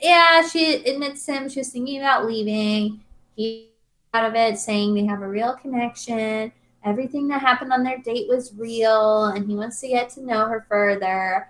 [0.00, 1.48] yeah, she admits him.
[1.48, 3.00] She was thinking about leaving.
[3.34, 3.68] He
[4.14, 6.52] out of it, saying they have a real connection.
[6.84, 10.46] Everything that happened on their date was real, and he wants to get to know
[10.46, 11.48] her further.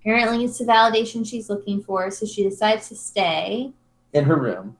[0.00, 3.72] Apparently, it's the validation she's looking for, so she decides to stay.
[4.12, 4.76] in her room.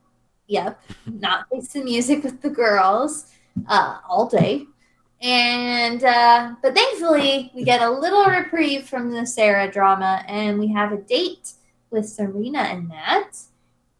[0.47, 3.27] Yep, not face the music with the girls
[3.69, 4.65] uh, all day.
[5.21, 10.69] And uh, but thankfully, we get a little reprieve from the Sarah drama, and we
[10.69, 11.53] have a date
[11.91, 13.37] with Serena and Matt.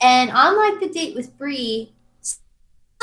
[0.01, 1.93] And unlike the date with Bri,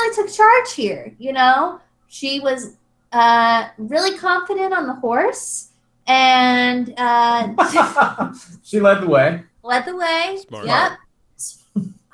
[0.00, 1.14] I took charge here.
[1.18, 2.76] You know, she was
[3.12, 5.70] uh, really confident on the horse
[6.06, 8.32] and uh,
[8.62, 9.42] she led the way.
[9.62, 10.38] led the way.
[10.48, 10.66] Smart.
[10.66, 10.92] Yep.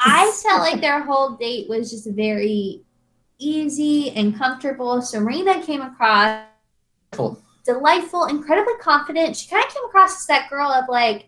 [0.04, 2.82] I felt like their whole date was just very
[3.38, 5.00] easy and comfortable.
[5.02, 6.44] Serena came across
[7.12, 7.40] Cool.
[7.64, 9.36] delightful, incredibly confident.
[9.36, 11.20] She kind of came across as that girl of like,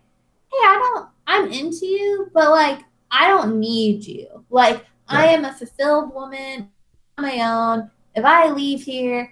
[0.51, 2.79] hey, I don't, I'm into you, but like,
[3.11, 4.43] I don't need you.
[4.49, 6.69] Like, I am a fulfilled woman
[7.17, 7.91] on my own.
[8.15, 9.31] If I leave here,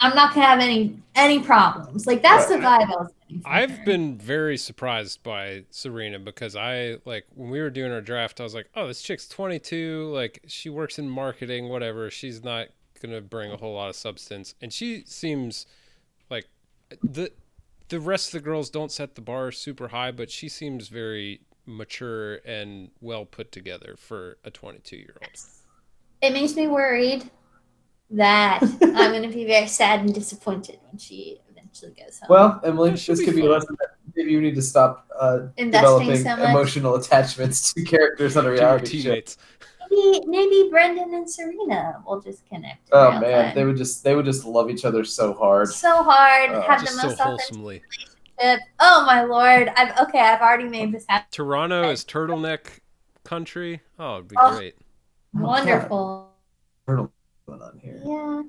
[0.00, 2.06] I'm not gonna have any any problems.
[2.06, 3.42] Like that's the vibe I was getting.
[3.44, 8.40] I've been very surprised by Serena because I like when we were doing our draft,
[8.40, 10.10] I was like, "Oh, this chick's 22.
[10.12, 12.10] Like she works in marketing, whatever.
[12.10, 12.68] She's not
[13.00, 15.66] gonna bring a whole lot of substance." And she seems
[16.30, 16.48] like
[17.02, 17.32] the
[17.88, 21.40] the rest of the girls don't set the bar super high, but she seems very
[21.66, 25.30] mature and well put together for a 22 year old.
[26.22, 27.30] It makes me worried
[28.10, 32.26] that I'm going to be very sad and disappointed when she eventually goes home.
[32.28, 35.46] Well, Emily, this be could be a lesson that maybe you need to stop uh,
[35.56, 39.16] Investing developing so emotional attachments to characters on a To your reality show.
[39.90, 42.88] maybe, maybe Brendan and Serena will just connect.
[42.92, 43.54] Oh man, time.
[43.54, 45.68] they would just they would just love each other so hard.
[45.68, 47.82] so hard, Oh, have the Just so most authentic wholesomely.
[48.42, 48.60] relationship.
[48.80, 49.70] Oh my lord!
[49.76, 50.18] I've okay.
[50.20, 51.28] I've already made this happen.
[51.30, 52.80] Toronto is turtleneck
[53.24, 53.82] country.
[53.98, 54.56] Oh, it'd be Oh.
[54.56, 54.74] great.
[55.34, 56.30] Wonderful.
[56.88, 57.12] Turtle
[57.50, 58.00] going on here.
[58.04, 58.42] Yeah.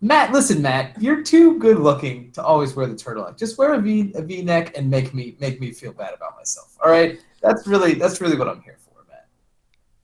[0.00, 3.36] Matt, listen, Matt, you're too good looking to always wear the turtleneck.
[3.36, 6.36] Just wear a V a V neck and make me make me feel bad about
[6.36, 6.76] myself.
[6.84, 9.26] All right, that's really that's really what I'm here for, Matt.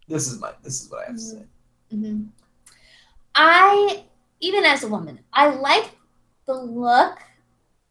[0.09, 1.43] This is my this is what I have to say.
[1.91, 2.23] hmm
[3.37, 4.05] I
[4.41, 5.93] even as a woman, I like
[6.47, 7.19] the look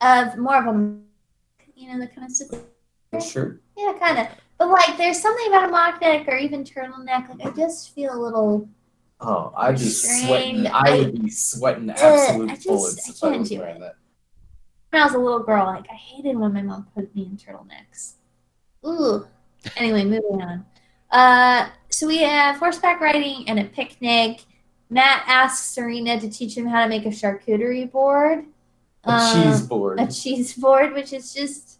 [0.01, 0.95] of more of a
[1.75, 2.53] you know the kind of sit-
[3.21, 3.59] Sure.
[3.77, 4.27] yeah kind of.
[4.57, 7.29] But like, there's something about a mock neck or even turtleneck.
[7.29, 8.67] Like, I just feel a little.
[9.21, 10.67] Oh, I'd be sweating.
[10.67, 13.79] I would be sweating absolute I just- bullets I if I can't was wearing it.
[13.79, 13.95] that.
[14.89, 17.37] When I was a little girl, like I hated when my mom put me in
[17.37, 18.13] turtlenecks.
[18.85, 19.25] Ooh.
[19.77, 20.65] Anyway, moving on.
[21.09, 24.43] Uh, so we have horseback riding and a picnic.
[24.89, 28.45] Matt asks Serena to teach him how to make a charcuterie board.
[29.05, 29.99] A Um, cheese board.
[29.99, 31.79] a cheese board, which is just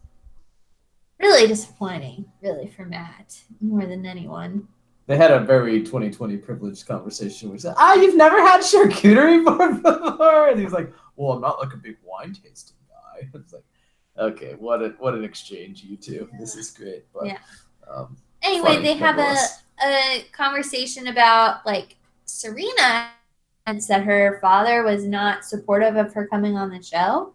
[1.20, 4.68] really disappointing, really, for Matt more than anyone.
[5.06, 9.44] They had a very 2020 privileged conversation where he said, Ah, you've never had charcuterie
[9.58, 10.50] board before?
[10.50, 13.28] And he's like, Well, I'm not like a big wine tasting guy.
[13.40, 13.64] It's like,
[14.18, 16.30] okay, what a what an exchange, you two.
[16.40, 17.06] This is great.
[17.14, 17.38] But Yeah.
[17.94, 19.38] um, Anyway, they have a,
[19.86, 21.96] a conversation about like
[22.26, 23.10] Serena
[23.66, 27.34] and said her father was not supportive of her coming on the show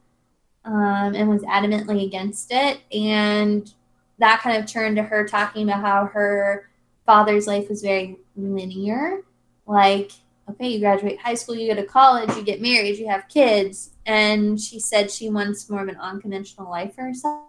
[0.64, 2.80] um, and was adamantly against it.
[2.92, 3.72] And
[4.18, 6.67] that kind of turned to her talking about how her
[7.08, 9.22] father's life was very linear.
[9.66, 10.12] Like,
[10.50, 13.92] okay, you graduate high school, you go to college, you get married, you have kids.
[14.04, 17.44] And she said she wants more of an unconventional life for herself.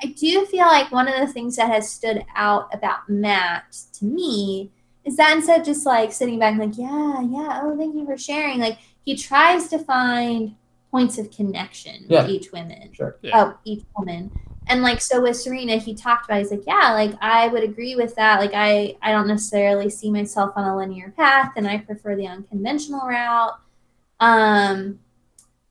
[0.00, 4.04] I do feel like one of the things that has stood out about Matt to
[4.04, 4.70] me
[5.04, 8.06] is that instead of just like sitting back and like, yeah, yeah, oh, thank you
[8.06, 10.54] for sharing, like he tries to find
[10.92, 12.22] points of connection Yeah.
[12.22, 12.90] with each woman.
[12.92, 13.16] sure.
[13.22, 13.32] Yeah.
[13.34, 14.30] Oh, each woman.
[14.68, 17.94] And like so with Serena, he talked about he's like, yeah, like I would agree
[17.94, 18.40] with that.
[18.40, 22.26] Like I I don't necessarily see myself on a linear path and I prefer the
[22.26, 23.58] unconventional route.
[24.20, 24.98] Um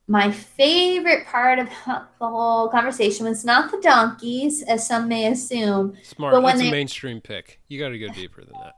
[0.08, 5.98] my favorite part of the whole conversation was not the donkeys, as some may assume.
[6.04, 6.34] Smart.
[6.34, 7.60] But when That's a mainstream pick.
[7.68, 8.76] You got to go deeper than that.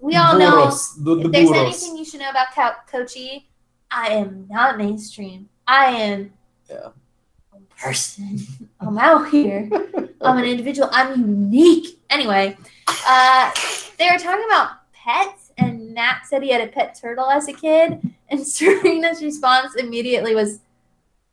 [0.00, 1.60] We all know the, the if there's burros.
[1.60, 3.48] anything you should know about Co- Kochi,
[3.90, 5.48] I am not mainstream.
[5.66, 6.32] I am
[6.70, 6.88] Yeah.
[7.76, 8.38] A person.
[8.80, 9.68] I'm out here.
[10.20, 10.88] I'm an individual.
[10.92, 11.98] I'm unique.
[12.10, 12.56] Anyway,
[13.06, 13.50] uh,
[13.98, 17.52] they were talking about pets, and Matt said he had a pet turtle as a
[17.52, 20.60] kid, and Serena's response immediately was,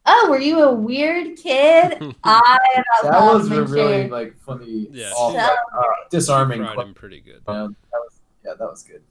[0.06, 2.16] "Oh, were you a weird kid?
[2.24, 5.12] I that was a really like funny, Yeah.
[5.12, 6.60] off, So- like, uh, disarming.
[6.60, 6.90] Fried question.
[6.90, 7.42] him pretty good.
[7.48, 9.02] Um, that was, yeah, that was good.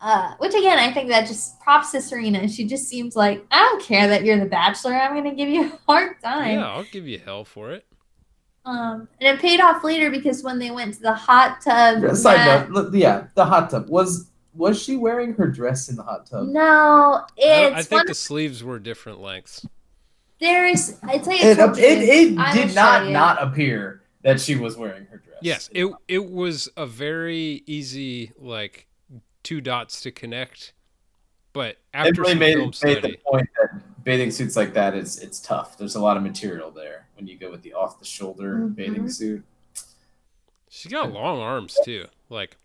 [0.00, 2.46] Uh, which again, I think that just props to Serena.
[2.48, 4.94] She just seems like I don't care that you're the Bachelor.
[4.94, 6.58] I'm gonna give you a hard time.
[6.58, 7.86] Yeah, I'll give you hell for it.
[8.66, 12.14] Um, and it paid off later because when they went to the hot tub, Yeah,
[12.14, 16.02] side Matt- note, yeah, the hot tub was was she wearing her dress in the
[16.02, 16.48] hot tub?
[16.48, 16.60] no,
[17.22, 18.06] I, it's I think one.
[18.06, 19.64] the sleeves were different lengths.
[20.40, 24.56] There's, I tell you, It, it, it I will did not not appear that she
[24.56, 25.38] was wearing her dress.
[25.40, 28.86] Yes, it it was a very easy like
[29.46, 30.72] two dots to connect,
[31.52, 35.18] but after really some made, film made the point that bathing suits like that is
[35.20, 35.78] it's tough.
[35.78, 38.74] There's a lot of material there when you go with the off the shoulder Mhm.
[38.74, 39.44] bathing suit.
[40.68, 42.06] She's got long arms too.
[42.28, 42.56] Like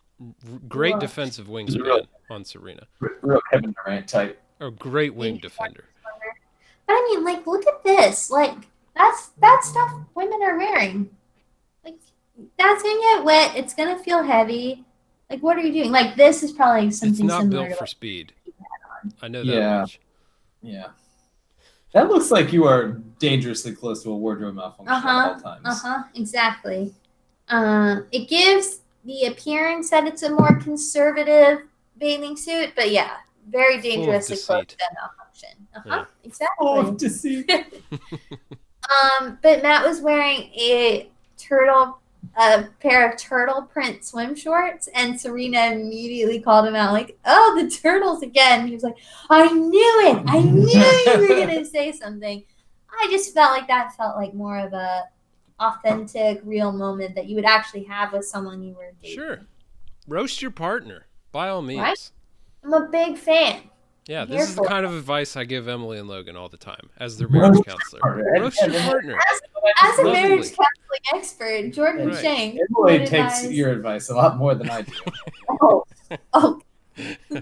[0.67, 0.99] great Wow.
[0.99, 2.87] defensive really- wingspan on Serena.
[2.99, 4.41] Real Kevin Durant type.
[4.59, 5.85] A great wing defender.
[6.87, 8.31] But I mean, like, look at this.
[8.31, 8.55] Like,
[8.95, 11.15] that's that stuff women are wearing.
[11.85, 11.99] Like,
[12.57, 13.55] that's gonna get wet.
[13.55, 14.83] It's gonna feel heavy.
[15.31, 15.91] Like, what are you doing?
[15.91, 18.33] Like, this is probably something It's something not similar built to for like, speed.
[19.21, 19.79] I know that Yeah.
[19.81, 19.99] much.
[20.61, 20.87] Yeah.
[21.93, 25.61] That looks like you are dangerously close to a wardrobe malfunction Uh-huh, at all times.
[25.65, 26.03] Uh huh.
[26.15, 26.93] Exactly.
[27.47, 31.63] Uh, it gives the appearance that it's a more conservative
[31.97, 33.11] bathing suit, but yeah,
[33.49, 34.77] very dangerously close deceit.
[34.79, 35.67] to malfunction.
[35.75, 35.83] Uh huh.
[35.89, 36.05] Yeah.
[36.25, 36.67] Exactly.
[36.67, 37.49] Oh, deceit.
[39.21, 42.00] Um, but Matt was wearing a turtle,
[42.35, 47.59] a pair of turtle print swim shorts, and Serena immediately called him out, like, "Oh,
[47.61, 48.97] the turtles again!" He was like,
[49.29, 50.23] "I knew it!
[50.27, 50.69] I knew
[51.21, 52.43] you were gonna say something."
[52.89, 55.05] I just felt like that felt like more of a
[55.59, 59.17] authentic, real moment that you would actually have with someone you were dating.
[59.17, 59.41] Sure.
[60.07, 61.79] Roast your partner by all means.
[61.79, 62.11] Right?
[62.63, 63.61] I'm a big fan.
[64.07, 66.57] Yeah, this here is the kind of advice I give Emily and Logan all the
[66.57, 68.01] time as their marriage counselor.
[68.39, 69.17] Roast your partner.
[69.83, 70.11] As a Lovely.
[70.21, 72.17] marriage counseling expert, Jordan Right.
[72.17, 72.59] Shank.
[72.69, 73.11] Emily takes
[73.43, 74.93] advise- your advice a lot more than I do.
[75.63, 75.83] Oh,
[76.33, 76.61] oh,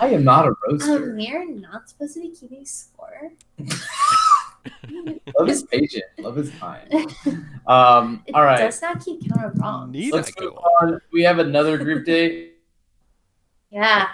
[0.00, 1.14] I am not a um, roaster.
[1.14, 3.32] we're not supposed to be keeping score.
[5.38, 6.04] Love is patient.
[6.18, 6.90] Love is kind.
[7.66, 8.58] Um, It all right.
[8.58, 9.92] does not keep count of wrongs.
[9.92, 11.00] Need Let's move go on.
[11.12, 12.54] We have another group date.
[13.70, 14.08] Yeah.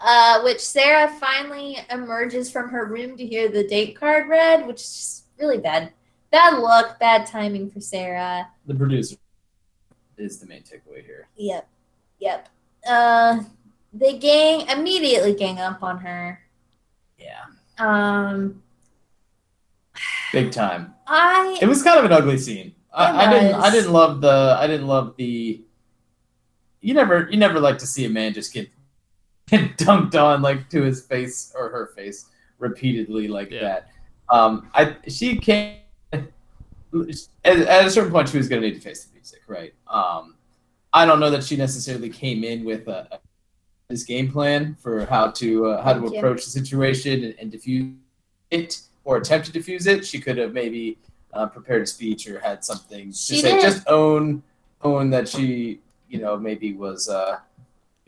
[0.00, 4.80] Uh, which Sarah finally emerges from her room to hear the date card read, which
[4.80, 5.92] is just really bad.
[6.30, 8.48] Bad luck, bad timing for Sarah.
[8.66, 9.16] The producer
[10.16, 11.28] is the main takeaway here.
[11.36, 11.68] Yep.
[12.20, 12.48] Yep.
[12.88, 13.42] Uh,
[13.92, 16.40] they gang immediately gang up on her.
[17.18, 17.44] Yeah.
[17.78, 18.62] Um,
[20.32, 20.94] Big time.
[21.06, 22.74] I It was kind of an ugly scene.
[22.92, 23.54] I, I didn't.
[23.54, 24.56] I didn't love the.
[24.58, 25.62] I didn't love the.
[26.80, 27.28] You never.
[27.30, 28.68] You never like to see a man just get,
[29.48, 32.26] get dunked on like to his face or her face
[32.58, 33.60] repeatedly like Yeah.
[33.62, 33.88] that.
[34.30, 34.70] Um.
[34.74, 34.96] I.
[35.08, 35.76] She came.
[36.12, 36.22] At,
[37.44, 39.74] at a certain point, she was going to need to face the music, right?
[39.86, 40.34] Um.
[40.92, 43.18] I don't know that she necessarily came in with a, a
[43.90, 46.18] this game plan for how to uh, how to Thank you.
[46.18, 47.94] approach the situation and, and diffuse
[48.50, 50.04] it or attempt to diffuse it.
[50.06, 50.98] She could have maybe
[51.34, 53.60] uh, prepared a speech or had something to She say.
[53.60, 54.42] Just own
[54.82, 57.38] own that she you know maybe was uh,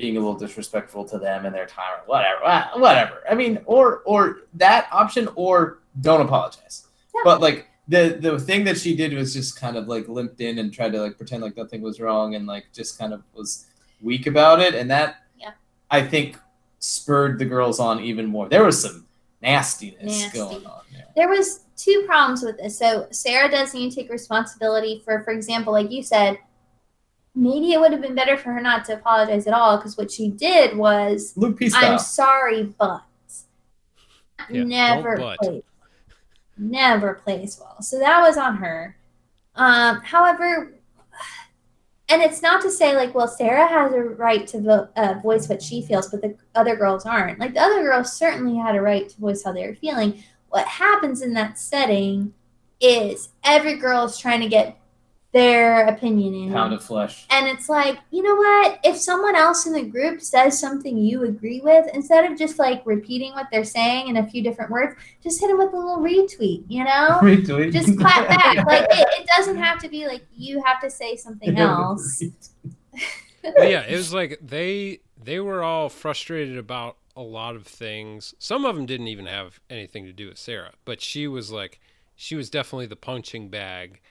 [0.01, 3.22] being a little disrespectful to them and their time or whatever uh, whatever.
[3.30, 6.86] I mean, or or that option or don't apologize.
[7.14, 7.20] Yeah.
[7.24, 10.59] But like the the thing that she did was just kind of like limped in
[10.59, 13.66] and tried to like pretend like nothing was wrong and like just kind of was
[14.01, 15.51] weak about it and that Yeah.
[15.90, 16.38] I think
[16.78, 18.48] spurred the girls on even more.
[18.48, 19.07] There was some
[19.42, 20.38] nastiness Nasty.
[20.38, 21.07] going on there.
[21.16, 22.78] there was two problems with this.
[22.78, 26.38] So Sarah does need to take responsibility for, for example, like you said,
[27.35, 30.11] maybe it would have been better for her not to apologize at all because what
[30.11, 31.70] she did was, Luke P.
[31.74, 33.03] I'm sorry, but
[34.51, 35.39] Yeah, never but.
[35.39, 35.62] plays,
[36.57, 37.81] never plays well.
[37.83, 38.97] So that was on her.
[39.55, 40.74] Um, however,
[42.09, 45.49] and it's not to say like, well, Sarah has a right to vo- uh, voice
[45.49, 47.39] what she feels, but the other girls aren't.
[47.39, 50.22] Like the other girls certainly had a right to voice how they were feeling.
[50.49, 52.35] What happens in that setting
[52.81, 54.80] is every girl is trying to get
[55.33, 56.53] their opinion in.
[56.53, 57.26] Pound of flesh.
[57.31, 58.81] And it's like, you know what?
[58.83, 62.83] If someone else in the group says something you agree with, instead of just like
[62.85, 65.99] repeating what they're saying in a few different words, just hit them with a little
[65.99, 67.18] retweet, you know?
[67.22, 67.72] Retweet.
[67.72, 68.41] just clap back.
[68.70, 72.22] Like it, it doesn't have to be like you have to say something else.
[73.43, 78.35] Yeah, it was like they they were all frustrated about a lot of things.
[78.39, 81.81] Some of them didn't even have anything to do with Sarah, but she was like
[82.14, 84.03] she was definitely the punching bag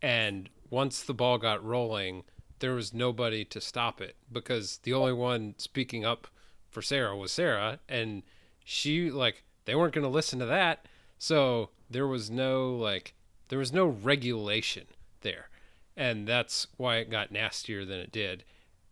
[0.00, 2.24] and once the ball got rolling,
[2.58, 6.26] there was nobody to stop it because the only one speaking up
[6.70, 8.22] for Sarah was Sarah and
[8.64, 10.86] she like they weren't going to listen to that.
[11.18, 13.14] So there was no like
[13.48, 14.86] there was no regulation
[15.22, 15.48] there.
[15.96, 18.44] And that's why it got nastier than it did.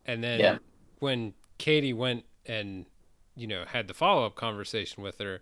[0.05, 0.59] And then Yeah.
[0.99, 2.87] when Katie went and
[3.35, 5.41] you know had the follow up conversation with her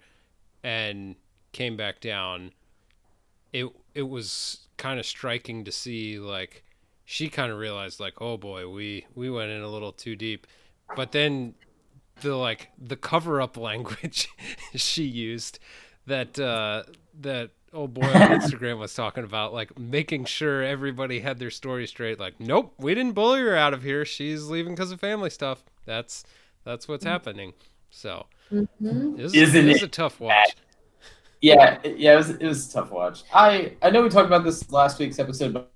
[0.63, 1.17] and
[1.53, 2.53] came back down,
[3.55, 6.65] it it was kind of striking to see like
[7.05, 10.47] she kind of realized like oh boy we we went in a little too deep,
[10.95, 11.55] but then
[12.21, 14.29] the like the cover up language
[14.75, 15.59] she used
[16.07, 16.83] that uh
[17.21, 21.87] that old boy on Instagram was talking about like making sure everybody had their story
[21.87, 24.05] straight like nope we didn't bully her out of here.
[24.05, 25.63] She's leaving because of family stuff.
[25.87, 26.25] That's
[26.65, 27.53] that's what's happening.
[27.91, 29.19] So Mhm.
[29.19, 30.57] it was, Isn't it was it a tough watch
[31.45, 33.23] Yeah, it- yeah, it was it was a tough watch.
[33.35, 35.71] I I know we talked about this last week's episode, but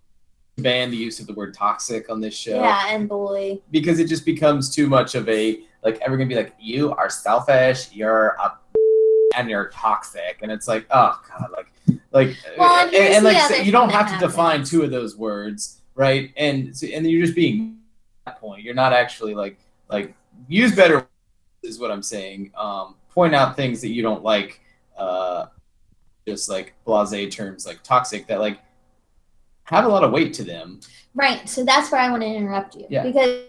[0.57, 2.61] ban the use of the word toxic on this show.
[2.61, 3.63] Yeah, and bully.
[3.71, 7.09] because it just becomes too much of a like everyone gonna be like you are
[7.11, 8.59] selfish you're a
[9.37, 10.39] and you're toxic.
[10.43, 11.69] And it's like oh god like
[12.13, 15.17] like Well, and and, and, like so you don't have to define two of those
[15.17, 16.33] words right?
[16.37, 17.79] And so- and you're just being
[18.25, 18.63] that point.
[18.63, 19.59] You're not actually like
[19.91, 20.15] like
[20.49, 21.07] use better
[21.63, 22.53] is what i'm saying.
[22.57, 24.61] Um point out things that you don't like
[24.97, 25.47] uh
[26.31, 28.59] just like blase terms like toxic that like
[29.65, 30.81] have a lot of weight to them
[31.15, 31.49] Right.
[31.49, 33.03] So that's where I want to interrupt you Yeah.
[33.03, 33.43] because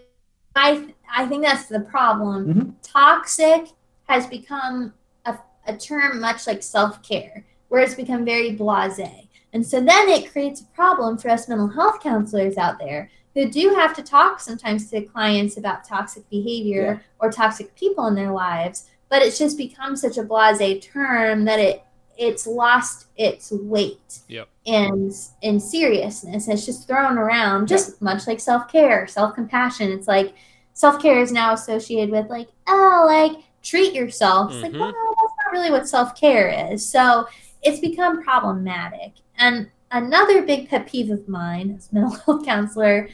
[0.56, 2.38] I I think that's the problem.
[2.54, 2.74] Mhm.
[2.82, 3.68] Toxic
[4.08, 4.92] has become
[5.24, 10.08] a, a term much like self care, where it's become very blasé, and so then
[10.08, 14.02] it creates a problem for us mental health counselors out there who do have to
[14.02, 18.86] talk sometimes to clients about toxic behavior or toxic people in their lives.
[19.08, 21.84] But it's just become such a blasé term that it
[22.20, 24.48] it's lost its weight Yep.
[24.66, 25.10] in
[25.42, 26.46] in seriousness.
[26.48, 29.90] It's just thrown around, just much like self care, self compassion.
[29.90, 30.34] It's like
[30.74, 34.52] self care is now associated with like oh, like treat yourself.
[34.52, 34.80] It's like Mhm.
[34.80, 36.86] well, that's not really what self care is.
[36.86, 37.26] So
[37.62, 39.12] it's become problematic.
[39.38, 43.08] And another big pet peeve of mine as a mental health counselor,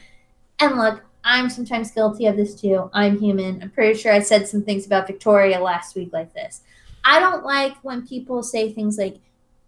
[0.59, 1.01] and look.
[1.29, 2.89] I'm sometimes guilty of this too.
[2.93, 3.61] I'm human.
[3.61, 6.61] I'm pretty sure I said some things about Victoria last week like this.
[7.07, 9.17] I don't like when people say things like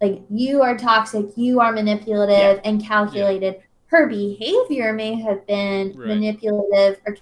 [0.02, 3.62] like you are toxic, you are manipulative and calculated.
[3.88, 6.08] Her behavior may have been Right.
[6.08, 7.16] manipulative or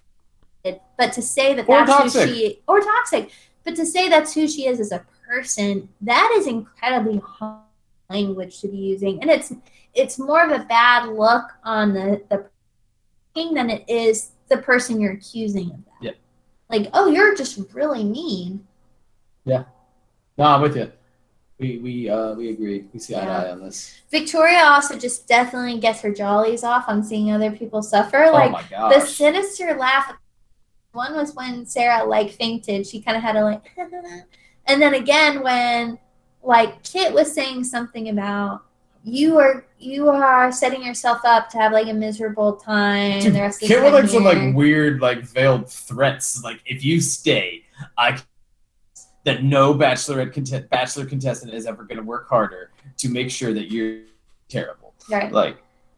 [0.64, 2.30] calculated, but to say that Or that's toxic.
[2.30, 3.32] who she or toxic,
[3.64, 7.62] but to say that's who she is as a person, that is incredibly hard
[8.10, 9.54] language to be using, and it's
[9.94, 12.46] it's more of a bad look on the the
[13.34, 16.02] thing than it is the person you're accusing of that.
[16.02, 16.12] Yeah.
[16.70, 18.66] Like, oh, you're just really mean.
[20.38, 20.92] No i'm with you
[21.60, 25.28] we we uh we agree we see eye to eye on this Victoria also just
[25.28, 28.26] definitely gets her jollies off on seeing other people suffer.
[28.26, 30.14] oh Like the sinister laugh.
[30.94, 32.88] One was when Sarah like fainted.
[32.88, 33.62] She kind of had a like,
[34.66, 36.00] and then again when
[36.42, 38.64] like Kit was saying something about
[39.04, 43.20] you are you are setting yourself up to have like a miserable time.
[43.20, 46.42] Dude, the rest of Kit time like some like weird like veiled threats.
[46.44, 47.64] Like if you stay,
[47.98, 48.20] I
[49.28, 53.54] that no bachelorette contest bachelor contestant is ever going to work harder to make sure
[53.54, 54.04] that you're
[54.48, 54.94] terrible.
[55.12, 55.34] right.
[55.34, 55.58] Like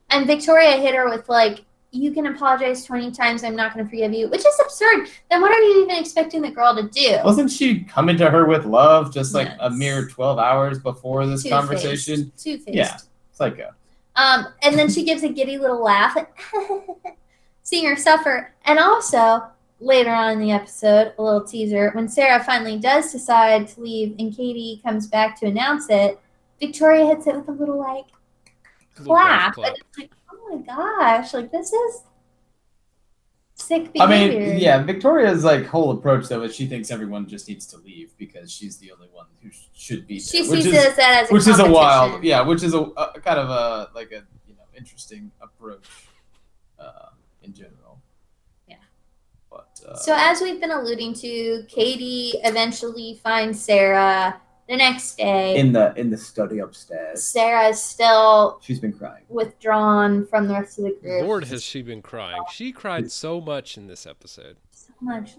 [0.10, 3.44] And Victoria hit her with like, "You can apologize twenty times.
[3.44, 5.10] I'm not going to forgive you," which is absurd.
[5.30, 7.20] Then what are you even expecting the girl to do?
[7.24, 11.48] wasn't she coming to her with love just like a mere twelve hours before this
[11.48, 12.32] conversation?
[12.36, 12.70] Two faced.
[12.76, 12.98] Yeah.
[13.32, 13.70] Psycho.
[14.16, 16.18] Um, and then she gives a giddy little laugh,
[17.64, 18.54] seeing her suffer.
[18.66, 19.44] And also,
[19.80, 24.16] later on in the episode, a little teaser, when Sarah finally does decide to leave
[24.20, 26.20] and Katie comes back to announce it,
[26.60, 28.06] Victoria hits it with a little like
[29.00, 29.70] Little golf clap.
[29.70, 32.04] And it's like, oh my gosh, like this is
[33.56, 37.66] sick I mean, yeah, Victoria's like whole approach though is she thinks everyone just needs
[37.68, 40.74] to leave because she's the only one who sh- should be She there, which sees
[40.74, 43.50] is that as a which is a wild, yeah, which is a, a kind of
[43.50, 45.88] a like a you know interesting approach
[46.80, 47.10] uh,
[47.44, 48.02] in general.
[48.68, 48.76] Yeah.
[49.50, 55.56] But uh, So as we've been alluding to, Katie eventually finds Sarah the next day.
[55.58, 59.24] in the in the study upstairs, Sarah is still she's been crying.
[59.30, 61.24] withdrawn from the rest of the group.
[61.24, 62.42] Lord, has she been crying?
[62.52, 64.58] She cried so much in this episode.
[64.72, 65.36] so much.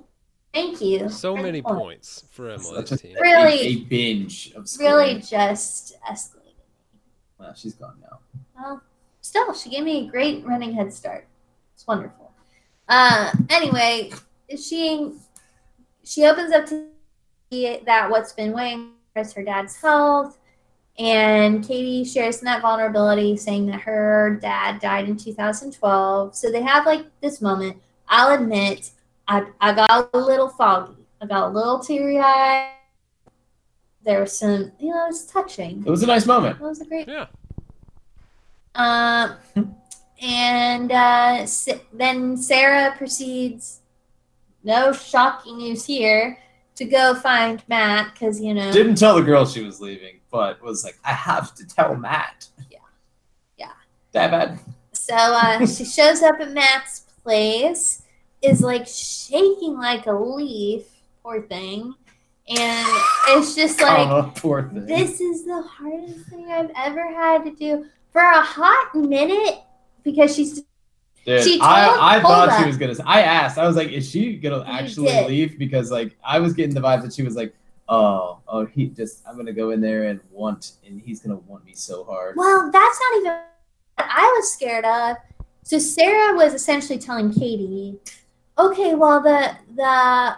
[0.53, 1.09] Thank you.
[1.09, 1.79] So Great many point.
[1.79, 3.17] points for Such Emily's a- team.
[3.21, 4.95] Really- a, a binge of scoring.
[4.97, 6.55] Really just escalated.
[7.39, 8.19] Well, she's gone now.
[8.59, 8.83] Well,
[9.21, 11.29] still, she gave me a great running head start.
[11.75, 12.33] It's wonderful.
[12.89, 14.11] Uh, anyway,
[14.57, 15.13] she
[16.05, 16.87] she opens up to
[17.85, 20.39] that what's been weighing her is her dad's health,
[20.99, 26.35] and Katie shares in that vulnerability, saying that her dad died in 2012.
[26.37, 27.77] So they have like this moment.
[28.09, 28.91] I'll admit,
[29.29, 30.95] I I got a little foggy.
[31.21, 32.73] I got a little teary eyed.
[34.03, 35.85] There was some, you know, it's touching.
[35.87, 36.57] It was a nice moment.
[36.59, 37.27] It was a great Yeah.
[38.75, 39.37] um,
[40.23, 41.47] and uh,
[41.93, 43.80] then Sarah proceeds,
[44.63, 46.39] no shocking news here,
[46.77, 50.63] to go find Matt because, you know, Didn't tell the girl she was leaving, but
[50.63, 52.49] was like, I have to tell Matt.
[52.71, 52.79] Yeah.
[53.59, 53.73] Yeah.
[54.13, 54.59] That bad.
[54.93, 58.03] so uh, she shows up at Matt's place,
[58.43, 60.85] is like shaking like a leaf,
[61.23, 61.95] poor thing.
[62.49, 62.89] And
[63.29, 64.33] it's just like, oh,
[64.73, 69.61] this is the hardest thing I've ever had to do for a hot minute
[70.03, 70.63] because she's
[71.27, 72.95] Dude, She told- I, I thought she was gonna.
[73.05, 73.59] I asked.
[73.59, 77.03] I was like, "Is she gonna actually leave?" Because like I was getting the vibe
[77.03, 77.55] that she was like,
[77.89, 79.23] "Oh, oh, he just.
[79.29, 82.71] I'm gonna go in there and want, and he's gonna want me so hard." Well,
[82.73, 83.47] that's not even what
[83.99, 85.17] I was scared of.
[85.63, 87.99] So Sarah was essentially telling Katie,
[88.59, 90.37] okay, well the the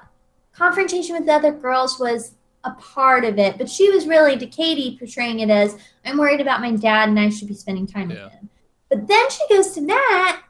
[0.52, 2.32] confrontation with the other girls was
[2.64, 6.40] a part of it, but she was really to Katie portraying it as I'm worried
[6.40, 8.24] about my dad and I should be spending time Yeah.
[8.24, 8.48] with him.
[8.90, 10.42] But then she goes to Matt,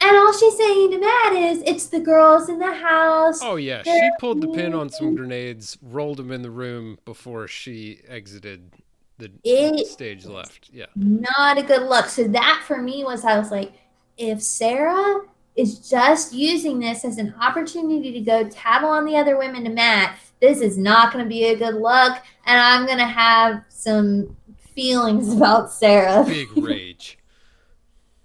[0.00, 3.40] and all she's saying to Matt is it's the girls in the house.
[3.42, 6.98] Oh yeah, she They're pulled the pin on some grenades, rolled them in the room
[7.04, 8.70] before she exited
[9.18, 10.68] the It- stage left.
[10.72, 10.86] Yeah.
[10.94, 12.06] not a good look.
[12.06, 13.72] So that for me was I was like,
[14.18, 15.22] if Sarah
[15.56, 19.70] is just using this as an opportunity to go tattle on the other women to
[19.70, 23.62] Matt, this is not going to be a good look, and I'm going to have
[23.70, 24.36] some
[24.74, 26.24] feelings about Sarah.
[26.26, 27.18] Big rage.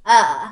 [0.03, 0.51] Uh,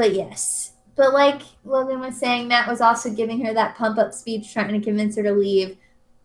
[0.00, 0.72] but yes.
[0.96, 4.72] But like Logan was saying, Matt was also giving her that pump up speech, trying
[4.72, 5.76] to convince her to leave.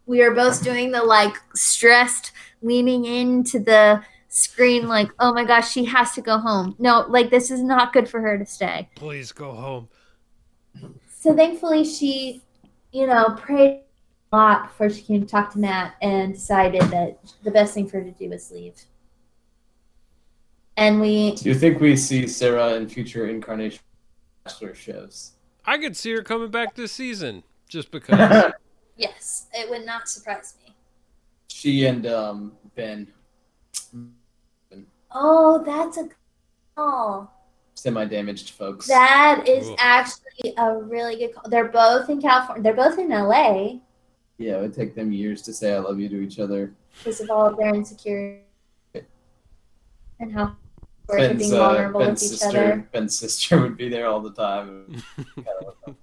[0.05, 5.73] We were both doing the like stressed, leaning into the screen, like, oh my gosh,
[5.73, 6.75] she has to go home.
[6.79, 8.87] No, like, this is not good for her to stay.
[8.95, 9.89] Please go home.
[11.19, 12.43] So thankfully, she,
[12.93, 13.81] you know, prayed
[14.31, 17.89] a lot before she came to talk to Matt and decided that the best thing
[17.89, 18.75] for her to do was leave.
[20.77, 23.79] And we Do you think we see Sarah in future incarnation
[24.43, 25.31] Bachelor shows?
[25.65, 28.51] I could see her coming back this season just because.
[28.97, 30.73] Yes, it would not surprise me.
[31.49, 33.07] she and um, Ben,
[35.11, 36.09] Oh, that's a
[36.75, 37.31] call.
[37.75, 38.87] semi-damaged folks.
[38.87, 39.75] That is Ooh.
[39.79, 41.49] actually a really good call.
[41.49, 42.63] They're both in California.
[42.63, 43.75] They're both in LA
[44.37, 46.73] yeah, it would take them years to say "I love you" to each other.
[46.97, 48.41] because of all of their insecurity
[50.19, 50.57] and how
[51.07, 52.89] we're Ben's, being uh, Ben's with each sister, other.
[52.91, 55.03] Ben's sister would be there all the time.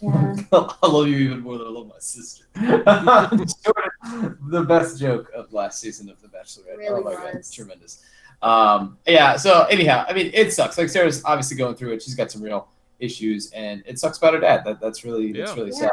[0.00, 0.36] Yeah.
[0.52, 2.44] I love you even more than I love my sister.
[2.54, 6.76] Jordan, the best joke of last season of The Bachelorette.
[6.76, 7.50] Really oh my god, was.
[7.50, 8.04] tremendous.
[8.42, 9.36] Um, yeah.
[9.36, 10.76] So anyhow, I mean, it sucks.
[10.76, 12.02] Like Sarah's obviously going through it.
[12.02, 12.68] She's got some real
[13.00, 14.64] issues, and it sucks about her dad.
[14.66, 15.78] That that's really that's really Yeah.
[15.88, 15.90] sad.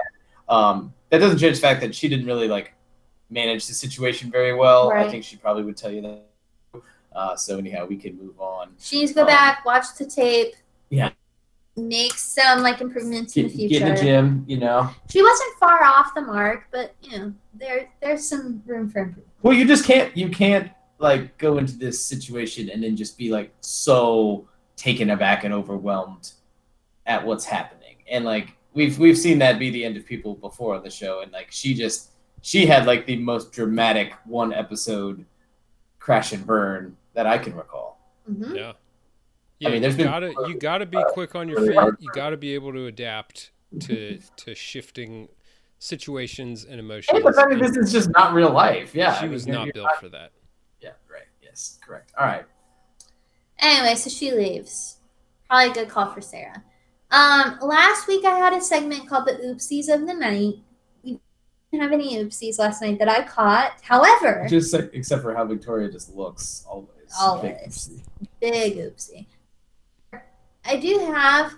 [0.50, 2.74] Um, that doesn't change the fact that she didn't really like
[3.30, 4.92] manage the situation very well.
[4.92, 6.26] I think she probably would tell you that.
[7.16, 8.70] Uh, so anyhow, we can move on.
[8.80, 10.56] She needs to go Um, back, watch the tape.
[10.90, 11.12] Yeah.
[11.76, 13.80] Make some like improvements in the future.
[13.80, 14.90] get in the gym, you know.
[15.10, 19.28] She wasn't far off the mark, but you know, there there's some room for improvement.
[19.42, 20.16] Well, you just can't.
[20.16, 25.44] You can't like go into this situation and then just be like so taken aback
[25.44, 26.32] and overwhelmed
[27.08, 27.96] at what's happening.
[28.10, 31.22] And like we've we've seen that be the end of people before on the show.
[31.22, 32.12] And like she just
[32.44, 35.26] she had like the most dramatic one episode
[35.98, 38.00] crash and burn that I can recall.
[38.26, 38.74] hmm Yeah.
[39.60, 41.78] Yeah, mean, there's you been- gotta you gotta be quick on your really feet.
[41.80, 41.98] hard.
[42.00, 43.52] You gotta be able to adapt
[43.82, 45.30] to to shifting
[45.80, 47.20] situations and Hey, emotions.
[47.24, 48.94] but I mean, and this is just not real life.
[48.96, 50.32] Yeah, I she mean, was you're- not you're built for that.
[50.82, 51.28] Yeah, right.
[51.42, 52.12] Yes, correct.
[52.18, 52.46] All right.
[53.60, 54.98] Anyway, so she leaves.
[55.50, 56.64] Probably a good call for Sarah.
[57.12, 60.56] Um, last week I had a segment called the Oopsies of the Night.
[61.04, 61.20] We
[61.72, 63.74] didn't have any oopsies last night that I caught.
[63.82, 66.90] However, Just like, except for how Victoria just looks always.
[67.20, 67.90] Always.
[68.40, 69.26] big oopsie.
[70.66, 71.54] I do have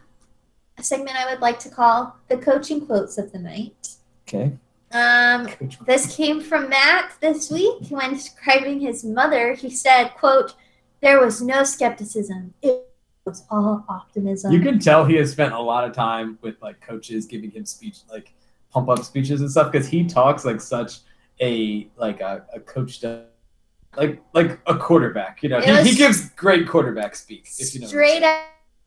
[0.77, 3.95] a segment I would like to call the coaching quotes of the night.
[4.27, 4.53] Okay.
[4.91, 5.47] Um,
[5.85, 9.53] this came from Matt this week when describing his mother.
[9.53, 10.55] He said, "quote
[11.01, 12.53] There was no skepticism.
[12.61, 12.87] It
[13.25, 16.79] was all optimism." You can tell he has spent a lot of time with like
[16.81, 18.33] coaches giving him speech, like
[18.71, 20.99] pump up speeches and stuff, because he talks like such
[21.41, 23.25] a like a, a coach does,
[23.97, 25.43] like like a quarterback.
[25.43, 27.47] You know, he, he gives great quarterback speak.
[27.57, 28.41] If you know, straight saying.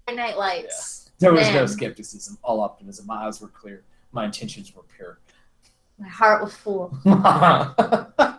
[0.09, 1.11] out Night Lights.
[1.19, 3.07] there was no skepticism, all optimism.
[3.07, 5.19] My eyes were clear, my intentions were pure.
[5.99, 6.97] My heart was full.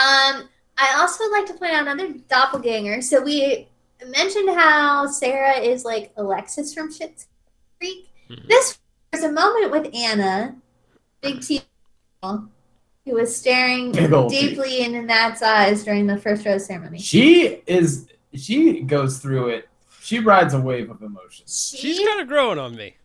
[0.00, 0.48] Um,
[0.78, 3.02] I also would like to point out another doppelganger.
[3.02, 3.68] So we
[4.06, 7.28] mentioned how Sarah is like Alexis from Schitt's
[7.78, 8.08] Creek.
[8.30, 8.48] Mhm.
[8.48, 8.78] This
[9.12, 10.56] was a moment with Anna,
[11.20, 11.60] big T,
[13.04, 16.98] who was staring Big deeply into Matt's eyes during the first rose ceremony.
[16.98, 18.06] she is.
[18.34, 19.68] She goes through it.
[20.00, 21.74] She rides a wave of emotions.
[21.78, 22.96] She's kind of growing on me.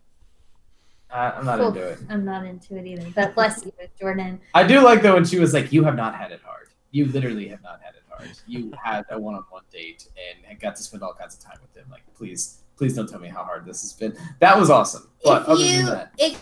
[1.10, 2.00] I, I'm not Oof, into it.
[2.10, 3.10] I'm not into it either.
[3.16, 4.40] But bless you, Jordan.
[4.54, 6.68] I do like though when she was like, "You have not had it hard.
[6.92, 8.30] You literally have not had it hard.
[8.48, 10.08] You had a one-on-one date
[10.50, 11.90] and got to spend all kinds of time with him.
[11.92, 14.18] Like, please, please don't tell me how hard this has been.
[14.40, 15.10] That was awesome.
[15.24, 16.38] But if other you than that, it,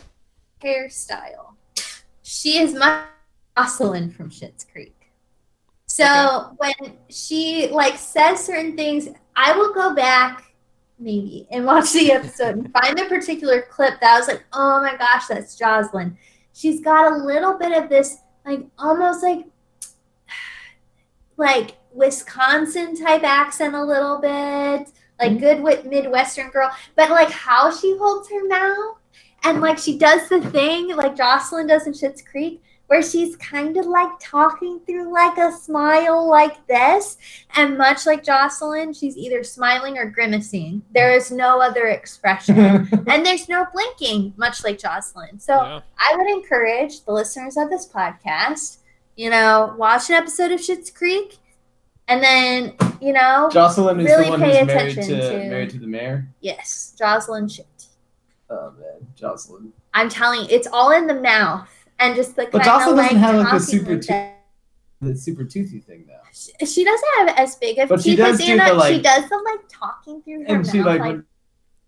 [0.62, 1.56] hairstyle,
[2.22, 3.04] she is my
[3.58, 4.96] Jocelyn from Schitt's Creek.
[5.86, 10.54] So when she like says certain things, I will go back
[11.00, 14.82] maybe and watch the episode and find a particular clip that I was like, oh
[14.82, 16.18] my gosh, that's Jocelyn.
[16.54, 19.46] She's got a little bit of this like almost like
[21.38, 24.90] like Wisconsin type accent a little bit.
[25.20, 25.38] like mm-hmm.
[25.38, 26.72] good with Midwestern girl.
[26.96, 28.98] But like how she holds her mouth
[29.44, 33.78] and like she does the thing like Jocelyn does in Schitt's Creek, where she's kind
[33.78, 37.18] of like talking through like a smile like this.
[37.56, 40.84] And much like Jocelyn, she's either smiling or grimacing.
[40.94, 42.56] There is no other expression.
[43.08, 45.40] and there's no blinking, much like Jocelyn.
[45.40, 45.80] So Yeah.
[45.98, 48.78] I would encourage the listeners of this podcast,
[49.16, 51.38] you know, watch an episode of Schitt's Creek
[52.10, 55.50] and then, you know, Jocelyn is Really the one pay who's married attention to, to-
[55.50, 56.28] married to the mayor.
[56.42, 57.66] yes, Jocelyn shit.
[58.50, 59.72] Oh man, Jocelyn.
[59.94, 61.70] I'm telling you, it's all in the mouth
[62.04, 64.08] and just the But kind Jocelyn of like doesn't have, like, a super with.
[65.02, 66.14] The super toothy thing though.
[66.32, 68.70] She- She doesn't have as big of But she teeth does as do Anna.
[68.70, 70.72] the, like- she does the like talking through her And mouth.
[70.72, 71.18] she like, like,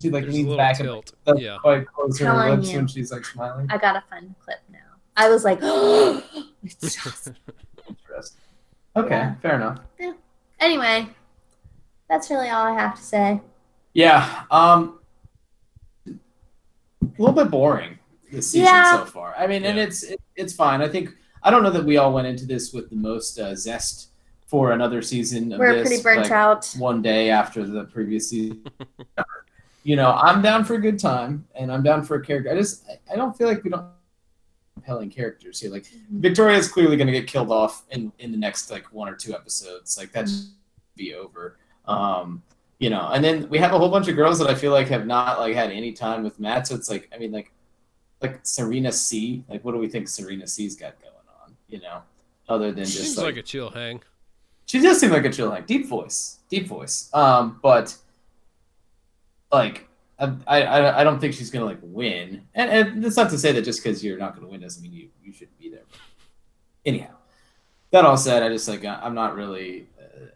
[0.01, 1.13] she like There's a leans back and tilt.
[1.25, 1.57] doesn't Yeah.
[1.61, 2.77] quite close her Telling lips you.
[2.77, 3.67] when she's like smiling.
[3.69, 4.79] I got a fun clip now.
[5.15, 5.59] I was like,
[6.63, 7.37] it's Jocelyn.
[7.87, 8.41] Interesting.
[8.97, 9.35] Okay, Yeah.
[9.41, 9.79] fair enough.
[10.59, 11.07] Anyway,
[12.09, 13.41] that's really all I have to say.
[13.93, 14.43] Yeah.
[14.51, 14.99] Um
[16.07, 16.11] a
[17.17, 17.97] little bit boring
[18.35, 18.99] this season Yeah.
[18.99, 19.33] so far.
[19.37, 20.81] I mean, and it's it, it's fine.
[20.81, 21.09] I think
[21.43, 24.09] I don't know that we all went into this with the most uh, zest
[24.47, 25.87] for another season of We're this.
[25.87, 26.71] pretty burnt like, out.
[26.77, 28.63] One day after the previous season.
[29.83, 32.51] you know, I'm down for a good time and I'm down for a character.
[32.51, 33.85] I just I- I don't feel like we don't
[34.75, 35.71] compelling characters here.
[35.71, 39.15] Like Victoria's clearly going to get killed off in in the next like one or
[39.15, 39.97] two episodes.
[39.97, 40.51] Like that's
[40.95, 41.57] be over.
[41.87, 42.41] Um,
[42.79, 44.87] you know, and then we have a whole bunch of girls that I feel like
[44.89, 46.67] have not like had any time with Matt.
[46.67, 47.51] So it's like, I mean, like,
[48.21, 49.43] like Serena C.
[49.49, 51.13] Like, what do we think Serena C's got going
[51.43, 51.55] on?
[51.69, 52.01] You know,
[52.49, 54.01] other than just Seems like, like a chill hang.
[54.65, 57.09] she does seem like a chill, like deep voice, deep voice.
[57.13, 57.95] Um, but
[59.51, 59.87] like.
[60.17, 63.51] I, I, I don't think she's gonna like win, and, and that's not to say
[63.51, 65.81] that just because you're not gonna win doesn't mean you, you shouldn't be there.
[66.85, 67.15] Anyhow,
[67.91, 69.87] that all said, I just like I- I'm not really.
[69.99, 70.27] Uh,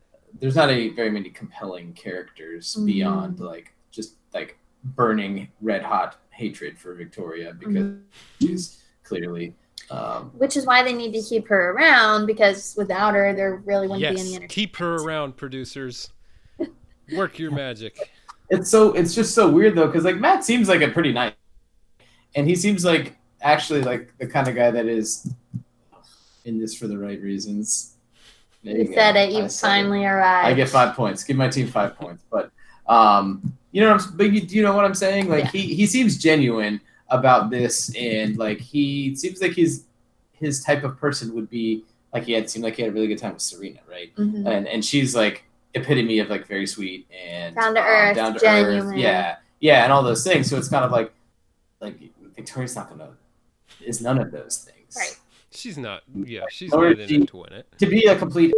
[0.41, 2.85] there's not a very many compelling characters Mhm.
[2.87, 8.01] beyond like just like burning red hot hatred for Victoria because Mhm.
[8.41, 9.53] she's clearly.
[9.91, 13.87] Um, Which is why they need to keep her around because without her, there really
[13.87, 14.51] wouldn't be any entertainment.
[14.51, 16.09] keep her around, producers.
[17.15, 18.11] Work your magic.
[18.49, 21.33] it's so it's just so weird though because like Matt seems like a pretty nice,
[22.35, 25.27] and he seems like actually like the kind of guy that is
[26.45, 27.95] in this for the right reasons.
[28.63, 28.93] There You go.
[28.93, 29.19] said it.
[29.19, 29.71] I You said it.
[29.71, 30.47] finally arrived.
[30.47, 31.23] I get five points.
[31.23, 32.23] Give my team five points.
[32.29, 32.51] But
[32.87, 35.29] um, you know, what I'm, but you, you know what I'm saying?
[35.29, 35.51] Like Yeah.
[35.61, 39.85] he he seems genuine about this, and like he seems like he's
[40.31, 43.07] his type of person would be like he had seemed like he had a really
[43.07, 44.15] good time with Serena, right?
[44.15, 44.45] Mhm.
[44.47, 45.43] And and she's like
[45.75, 48.87] epitome of like very sweet and Down to um, earth, down to genuine.
[48.93, 50.49] earth, yeah, yeah, and all those things.
[50.49, 51.11] So it's kind of like
[51.81, 51.97] like
[52.35, 53.09] Victoria's not gonna
[53.85, 55.15] is none of those things, Right.
[55.51, 56.03] She's not.
[56.13, 57.67] Yeah, she's Or not in she- it to win it.
[57.79, 58.53] To be a complete,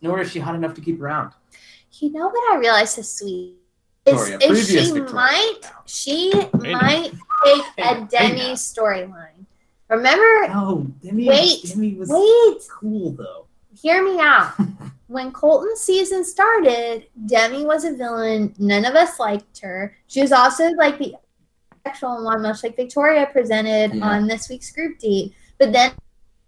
[0.00, 1.32] nor is she hot enough to keep around.
[2.00, 3.56] You know what I realized is sweet?
[4.04, 5.12] Is, Victoria, is previous she Victoria.
[5.14, 6.50] might she know.
[6.54, 7.12] might
[7.44, 8.54] take Hey, a Demi now.
[8.54, 9.46] storyline.
[9.88, 10.52] Remember?
[10.54, 11.28] Oh, Demi.
[11.28, 13.46] Wait, Demi was Wait, cool though.
[13.80, 14.54] hear me out.
[15.06, 18.54] when Colton's season started, Demi was a villain.
[18.58, 19.94] None of us liked her.
[20.08, 21.14] She was also like the
[21.86, 24.04] sexual one, much like Victoria presented Yeah.
[24.04, 25.32] on this week's group date.
[25.58, 25.92] But then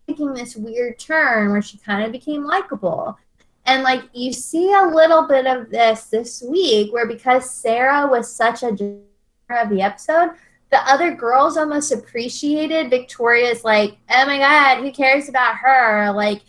[0.09, 3.19] taking this weird turn where she kind of became likable.
[3.67, 8.31] And like you see a little bit of this this week where because Sarah was
[8.31, 10.31] such a of the episode,
[10.71, 16.13] the other girls almost appreciated Victoria's like, oh my god, who cares about her?
[16.13, 16.43] Like,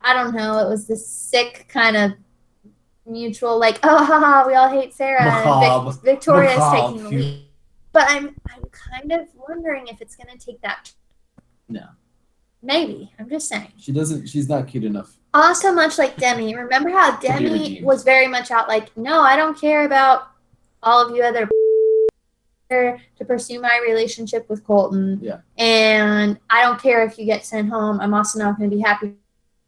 [0.00, 2.12] I don't know, it was this sick kind of
[3.06, 5.24] mutual like, oh haha, we all hate Sarah.
[5.24, 5.92] Macabre.
[5.92, 6.86] Vic- Victoria's Macabre.
[6.88, 7.44] taking the lead.
[7.92, 10.92] But I'm I'm kind of wondering if it's gonna take that
[11.68, 11.86] No.
[12.62, 13.12] Maybe.
[13.18, 13.72] I'm just saying.
[13.78, 14.28] She doesn't.
[14.28, 15.16] She's not cute enough.
[15.32, 19.58] Also, much like Demi, remember how Demi was very much out like, no, I don't
[19.58, 20.28] care about
[20.82, 21.48] all of you other
[22.70, 25.18] to pursue my relationship with Colton.
[25.22, 25.40] Yeah.
[25.58, 28.00] And I don't care if you get sent home.
[28.00, 29.14] I'm also not going to be happy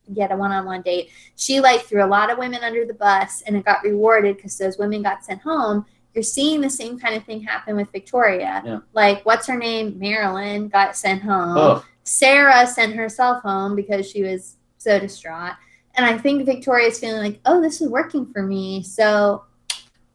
[0.07, 1.11] to get a one-on-one date.
[1.37, 4.57] She like threw a lot of women under the bus and it got rewarded because
[4.59, 5.87] those women got sent home.
[6.15, 8.63] You're seeing the same kind of thing happen with Victoria.
[8.65, 8.81] Yeah.
[8.93, 9.95] Like, what's her name?
[9.95, 11.57] Marylynn got sent home.
[11.57, 15.55] Oh, Sarah sent herself home because she was so distraught.
[15.95, 18.83] And I think Victoria's feeling like, oh, this is working for me.
[18.83, 19.45] So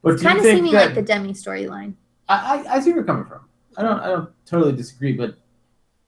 [0.02, 1.94] but it's kind of seeming that like the Demi storyline.
[2.28, 3.42] I, I I see where you're coming from.
[3.78, 5.36] I don't I don't totally disagree, but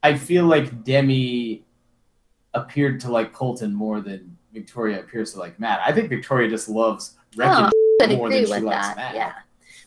[0.04, 1.66] I feel like Demi
[2.54, 5.82] appeared to like Colton more than Victoria appears to like Matt.
[5.86, 7.72] I think Victoria just loves oh, wrecking.
[8.02, 8.96] Oh, more than she likes that.
[8.96, 9.16] Matt.
[9.16, 9.34] Yeah.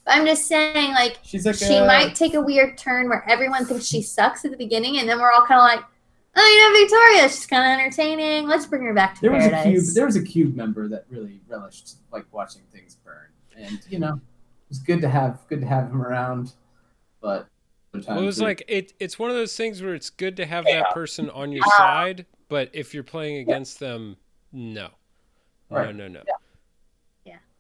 [0.05, 3.29] But I'm just saying, like, She's like she a- might take a weird turn where
[3.29, 5.89] everyone thinks she sucks at the beginning, and then we're all kind of like,
[6.37, 8.47] oh, you know, Victoria, she's kind of entertaining.
[8.49, 9.85] Let's bring her back to There was a cube.
[9.95, 14.21] There was a cube member that really relished like watching things burn, and you know
[14.73, 16.55] was good to have good to have him around,
[17.21, 17.47] but
[17.93, 18.95] Well, it was like it.
[18.99, 20.81] It's one of those things where it's good to have Yeah.
[20.81, 21.77] that person on your uh-huh.
[21.77, 24.17] side, but if you're playing against them,
[24.51, 24.89] no,
[25.69, 25.95] Right.
[25.95, 26.23] no, no, no.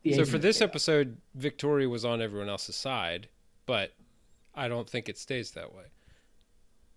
[0.04, 0.68] the So agent for this chaos.
[0.68, 3.28] episode, Victoria was on everyone else's side,
[3.66, 3.92] but
[4.54, 5.84] I don't think it stays that way.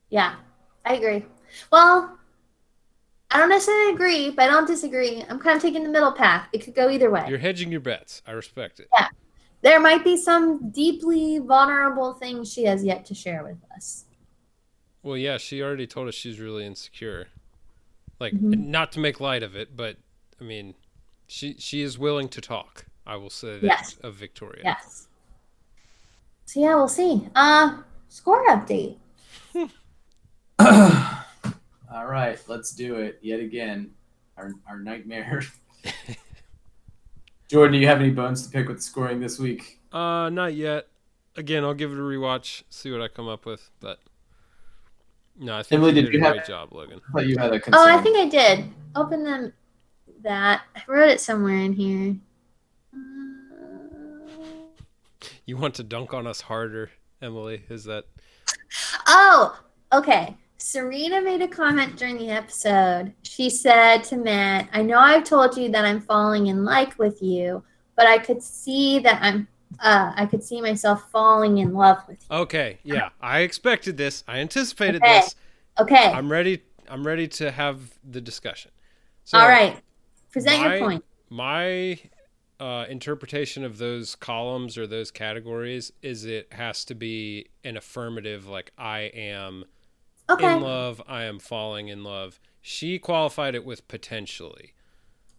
[0.10, 0.36] Yeah,
[0.86, 1.26] I agree.
[1.72, 2.18] Well,
[3.32, 5.24] I don't necessarily agree, but I don't disagree.
[5.30, 6.48] I'm kind of taking the middle path.
[6.54, 7.26] It could go either way.
[7.28, 8.22] You're hedging your bets.
[8.26, 8.88] I respect it.
[8.98, 9.08] Yeah.
[9.62, 14.06] There might be some deeply vulnerable things she has yet to share with us.
[15.02, 17.28] Well, yeah, she already told us she's really insecure.
[18.20, 18.68] Like, Mhm.
[18.68, 19.98] not to make light of it, but
[20.40, 20.76] I mean,
[21.28, 22.86] she she is willing to talk.
[23.08, 23.98] I will say that Yes.
[24.04, 24.62] of Victoria.
[24.64, 25.08] Yes.
[26.46, 27.28] So yeah, we'll see.
[27.36, 28.98] Uh, score update.
[31.96, 33.92] All right, let's do it yet again.
[34.38, 35.44] Our our nightmare.
[37.48, 39.80] Jordan, do you have any bones to pick with scoring this week?
[39.94, 40.88] Uh, not yet.
[41.38, 43.70] Again, I'll give it a rewatch, see what I come up with.
[43.80, 44.00] But
[45.40, 47.00] no, I think Emily, you did did a have- great job, Logan.
[47.16, 47.80] I you had a concern.
[47.90, 48.66] Oh, I think I did.
[48.96, 49.54] Open them.
[50.24, 52.18] That I wrote it somewhere in here.
[52.94, 52.98] Uh,
[55.46, 56.90] You want to dunk on us harder,
[57.22, 57.64] Emily?
[57.70, 58.04] Is that
[59.08, 59.58] Oh,
[59.94, 60.36] okay.
[60.70, 63.14] Serena made a comment during the episode.
[63.22, 67.22] She said to Matt, I know I've told you that I'm falling in like with
[67.22, 67.64] you,
[67.96, 69.48] but I could see that I'm
[69.80, 72.38] uh I could see myself falling in love with you.
[72.38, 72.80] okay?
[72.84, 74.24] Yeah, I expected this.
[74.28, 75.20] I anticipated Okay.
[75.20, 75.36] this.
[75.80, 76.12] Okay.
[76.12, 76.64] I'm ready.
[76.90, 78.72] I'm ready to have the discussion.
[79.24, 79.80] So, All right.
[80.32, 81.06] Present my- your point.
[81.30, 82.00] My
[82.60, 88.48] uh, interpretation of those columns or those categories is it has to be an affirmative,
[88.48, 89.66] like I am
[90.30, 90.56] Okay.
[90.56, 92.40] in love, I am falling in love.
[92.62, 94.74] She qualified it with potentially,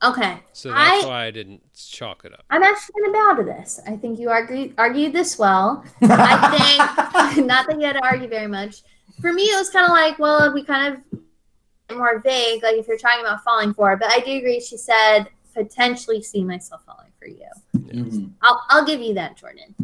[0.03, 0.39] Okay.
[0.53, 2.45] so that's I- why I didn't chalk it up.
[2.51, 3.81] I'm actually going to bow to this.
[3.87, 5.85] I think you argued argued this well.
[6.03, 8.83] I think not that you had to argue very much.
[9.21, 12.87] For me, it was kind of like, well, we kind of more vague, like if
[12.87, 13.93] you're talking about falling for.
[13.93, 13.99] it.
[14.01, 14.61] But I do agree.
[14.61, 17.49] She said potentially see myself falling for you.
[17.77, 18.31] Mhm.
[18.43, 19.75] I'll I'll give you that, Jordan.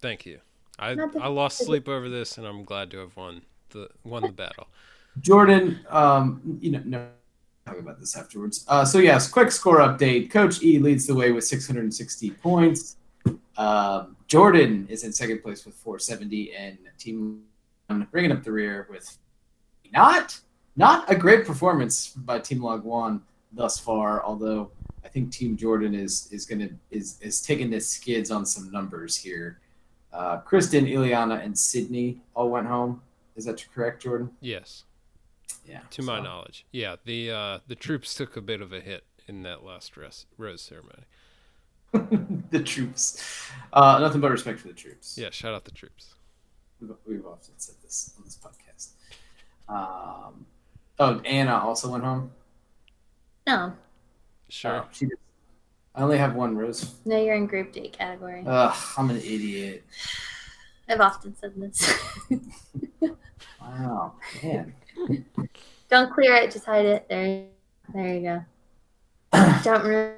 [0.00, 0.40] Thank you.
[0.78, 3.42] I I lost sleep over this, and I'm glad to have won
[3.74, 4.68] the won the battle.
[5.20, 7.08] Jordan, um, you know, no,
[7.66, 8.64] talk about this afterwards.
[8.68, 10.30] Uh, so yes, quick score update.
[10.30, 12.96] Coach E leads the way with 660 points.
[13.56, 17.42] Um, Jordan is in second place with 470, and Team
[17.86, 19.18] One bringing up the rear with
[19.92, 20.40] not
[20.76, 23.22] not a great performance by Team Logan
[23.52, 24.24] thus far.
[24.24, 24.70] Although
[25.04, 29.16] I think Team Jordan is is gonna is is taking the skids on some numbers
[29.16, 29.60] here.
[30.12, 33.02] Uh, Kristin, Illeana, and Sydney all went home.
[33.36, 34.30] Is that correct, Jordan?
[34.40, 34.84] Yes,
[35.66, 35.80] Yeah.
[35.90, 36.66] to my knowledge.
[36.72, 40.26] Yeah, the uh, the troops took a bit of a hit in that last rose,
[40.38, 41.04] rose ceremony.
[42.50, 43.50] the troops.
[43.72, 45.16] Uh, nothing but respect for the troops.
[45.18, 46.14] Yeah, shout out the troops.
[46.80, 48.90] We've, we've often said this on this podcast.
[49.68, 50.46] Um,
[50.98, 52.30] oh, Anna also went home.
[53.46, 53.72] No,
[54.48, 54.82] Sure.
[54.84, 55.18] Oh, she did.
[55.94, 56.94] I only have one rose.
[57.04, 58.42] no, you're in group date category.
[58.46, 59.84] Ugh, I'm an idiot.
[60.88, 61.98] I've often said this.
[63.60, 64.74] Wow, man.
[65.88, 66.50] Don't clear it.
[66.50, 67.08] Just hide it.
[67.08, 67.46] There,
[67.92, 68.44] there you go.
[69.62, 70.14] Don't ruin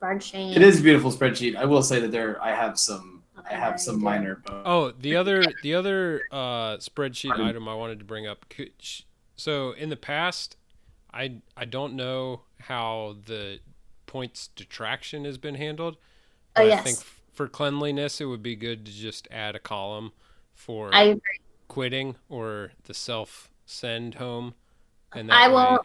[0.00, 0.54] Bard shame.
[0.54, 1.56] It is a beautiful spreadsheet.
[1.56, 4.36] I will say that there, I have some, I have some minor.
[4.36, 4.62] Bones.
[4.64, 8.46] Oh, the other the other uh, spreadsheet item I wanted to bring up.
[9.34, 10.56] So in the past,
[11.12, 13.58] I I don't know how the
[14.06, 15.96] points detraction has been handled.
[15.96, 16.00] Oh,
[16.54, 16.84] but I yes.
[16.84, 20.10] think f- for cleanliness, it would be good to just add a column
[20.54, 21.20] for I agree.
[21.68, 24.54] quitting or the self send home.
[25.14, 25.78] And I will way-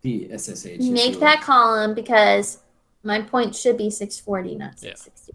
[0.00, 0.78] The SSH.
[0.90, 2.60] make really- that column because
[3.04, 4.94] my point should be 640, not Yeah.
[4.94, 5.34] 660.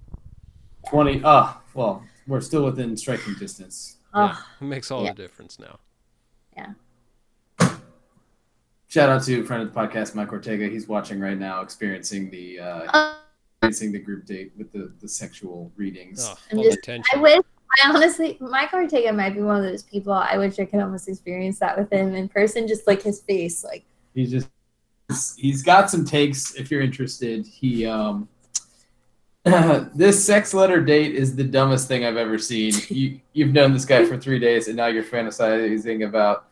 [0.90, 1.22] 20.
[1.24, 3.98] Oh, well, we're still within striking distance.
[4.16, 5.14] yeah, Oh, it makes all yeah.
[5.14, 5.78] the difference now.
[6.58, 6.74] Yeah.
[8.88, 10.68] Shout out to a friend of the podcast, Mike Ortega.
[10.68, 13.15] He's watching right now, experiencing the uh,
[13.68, 16.28] experiencing the group date with the, the sexual readings.
[16.28, 17.42] Oh, I'm all just- the I wish.
[17.84, 20.14] I honestly, Mike Ortega might be one of those people.
[20.14, 22.68] I wish I could almost experience that with him in person.
[22.68, 23.84] Just like his face, like
[24.14, 24.50] He's just
[25.38, 27.46] he's got some takes if you're interested.
[27.46, 28.30] He um
[29.94, 32.74] this sex letter date is the dumbest thing I've ever seen.
[32.90, 36.48] You you've known this guy for three days and now you're fantasizing about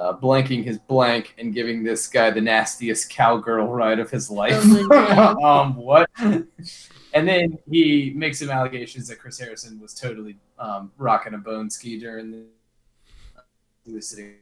[0.00, 4.62] uh, blanking his blank and giving this guy the nastiest cowgirl ride of his life.
[4.92, 6.08] Oh um, what?
[6.18, 11.68] And then he makes some allegations that Chris Harrison was totally um, rocking a bone
[11.68, 12.42] ski during the.
[13.84, 14.26] He was sitting.
[14.30, 14.36] It-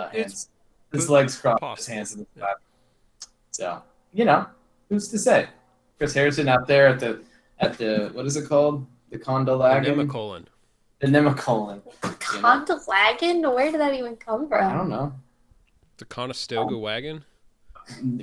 [0.00, 0.48] Uh, it's hands,
[0.92, 2.58] his legs crossed, his hands in the lap.
[3.50, 3.82] So
[4.12, 4.46] you know,
[4.88, 5.48] who's to say?
[5.98, 7.20] Chris Harrison out there at the
[7.58, 8.86] at the what is it called?
[9.10, 9.84] The Condolagan.
[9.86, 10.44] Nemacolin.
[11.02, 11.82] The Nemacolin.
[12.00, 13.52] Condolagan?
[13.52, 14.64] Where did that even come from?
[14.64, 15.12] I don't know.
[15.96, 17.24] The Conestoga wagon.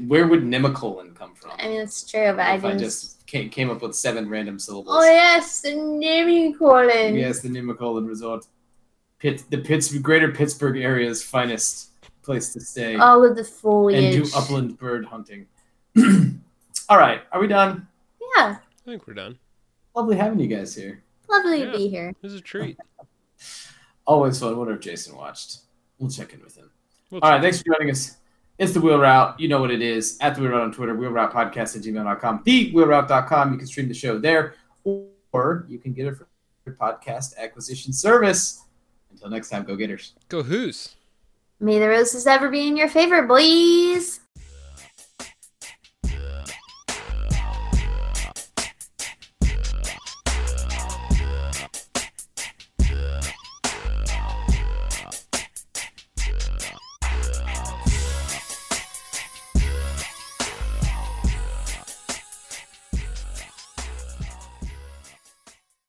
[0.07, 1.51] Where would Nemacolin come from?
[1.59, 3.01] I mean, it's true, but I if I just.
[3.01, 4.95] just came, came up with seven random syllables.
[4.97, 7.19] Oh yes, the Nemacolin.
[7.19, 8.47] Yes, the Nemacolin Resort.
[9.19, 11.89] Pitt, the Pitts, greater Pittsburgh area's finest
[12.21, 14.15] place to stay All of the foliage.
[14.15, 15.47] and do upland bird hunting.
[16.87, 17.85] All right, are we done?
[18.37, 19.37] Yeah, I think we're done.
[19.93, 21.03] Lovely having you guys here.
[21.29, 21.71] Lovely Yeah.
[21.71, 22.09] to be here.
[22.09, 22.77] It was a treat.
[24.07, 24.57] Always fun.
[24.57, 25.59] Wonder if Jason watched.
[25.99, 26.69] We'll check in with him.
[27.11, 28.17] We'll All right, thanks for joining us.
[28.57, 29.39] It's the Wheel Route.
[29.39, 30.17] You know what it is.
[30.19, 33.51] At the Wheel Route on Twitter, Wheel Route Podcast at gmail.com, thewheelroute.com.
[33.53, 36.27] You can stream the show there, or you can get it from
[36.65, 38.63] your podcast acquisition service.
[39.11, 40.13] Until next time, go getters.
[40.27, 40.95] Go Who's.
[41.61, 44.18] May the roses ever be in your favor, boys.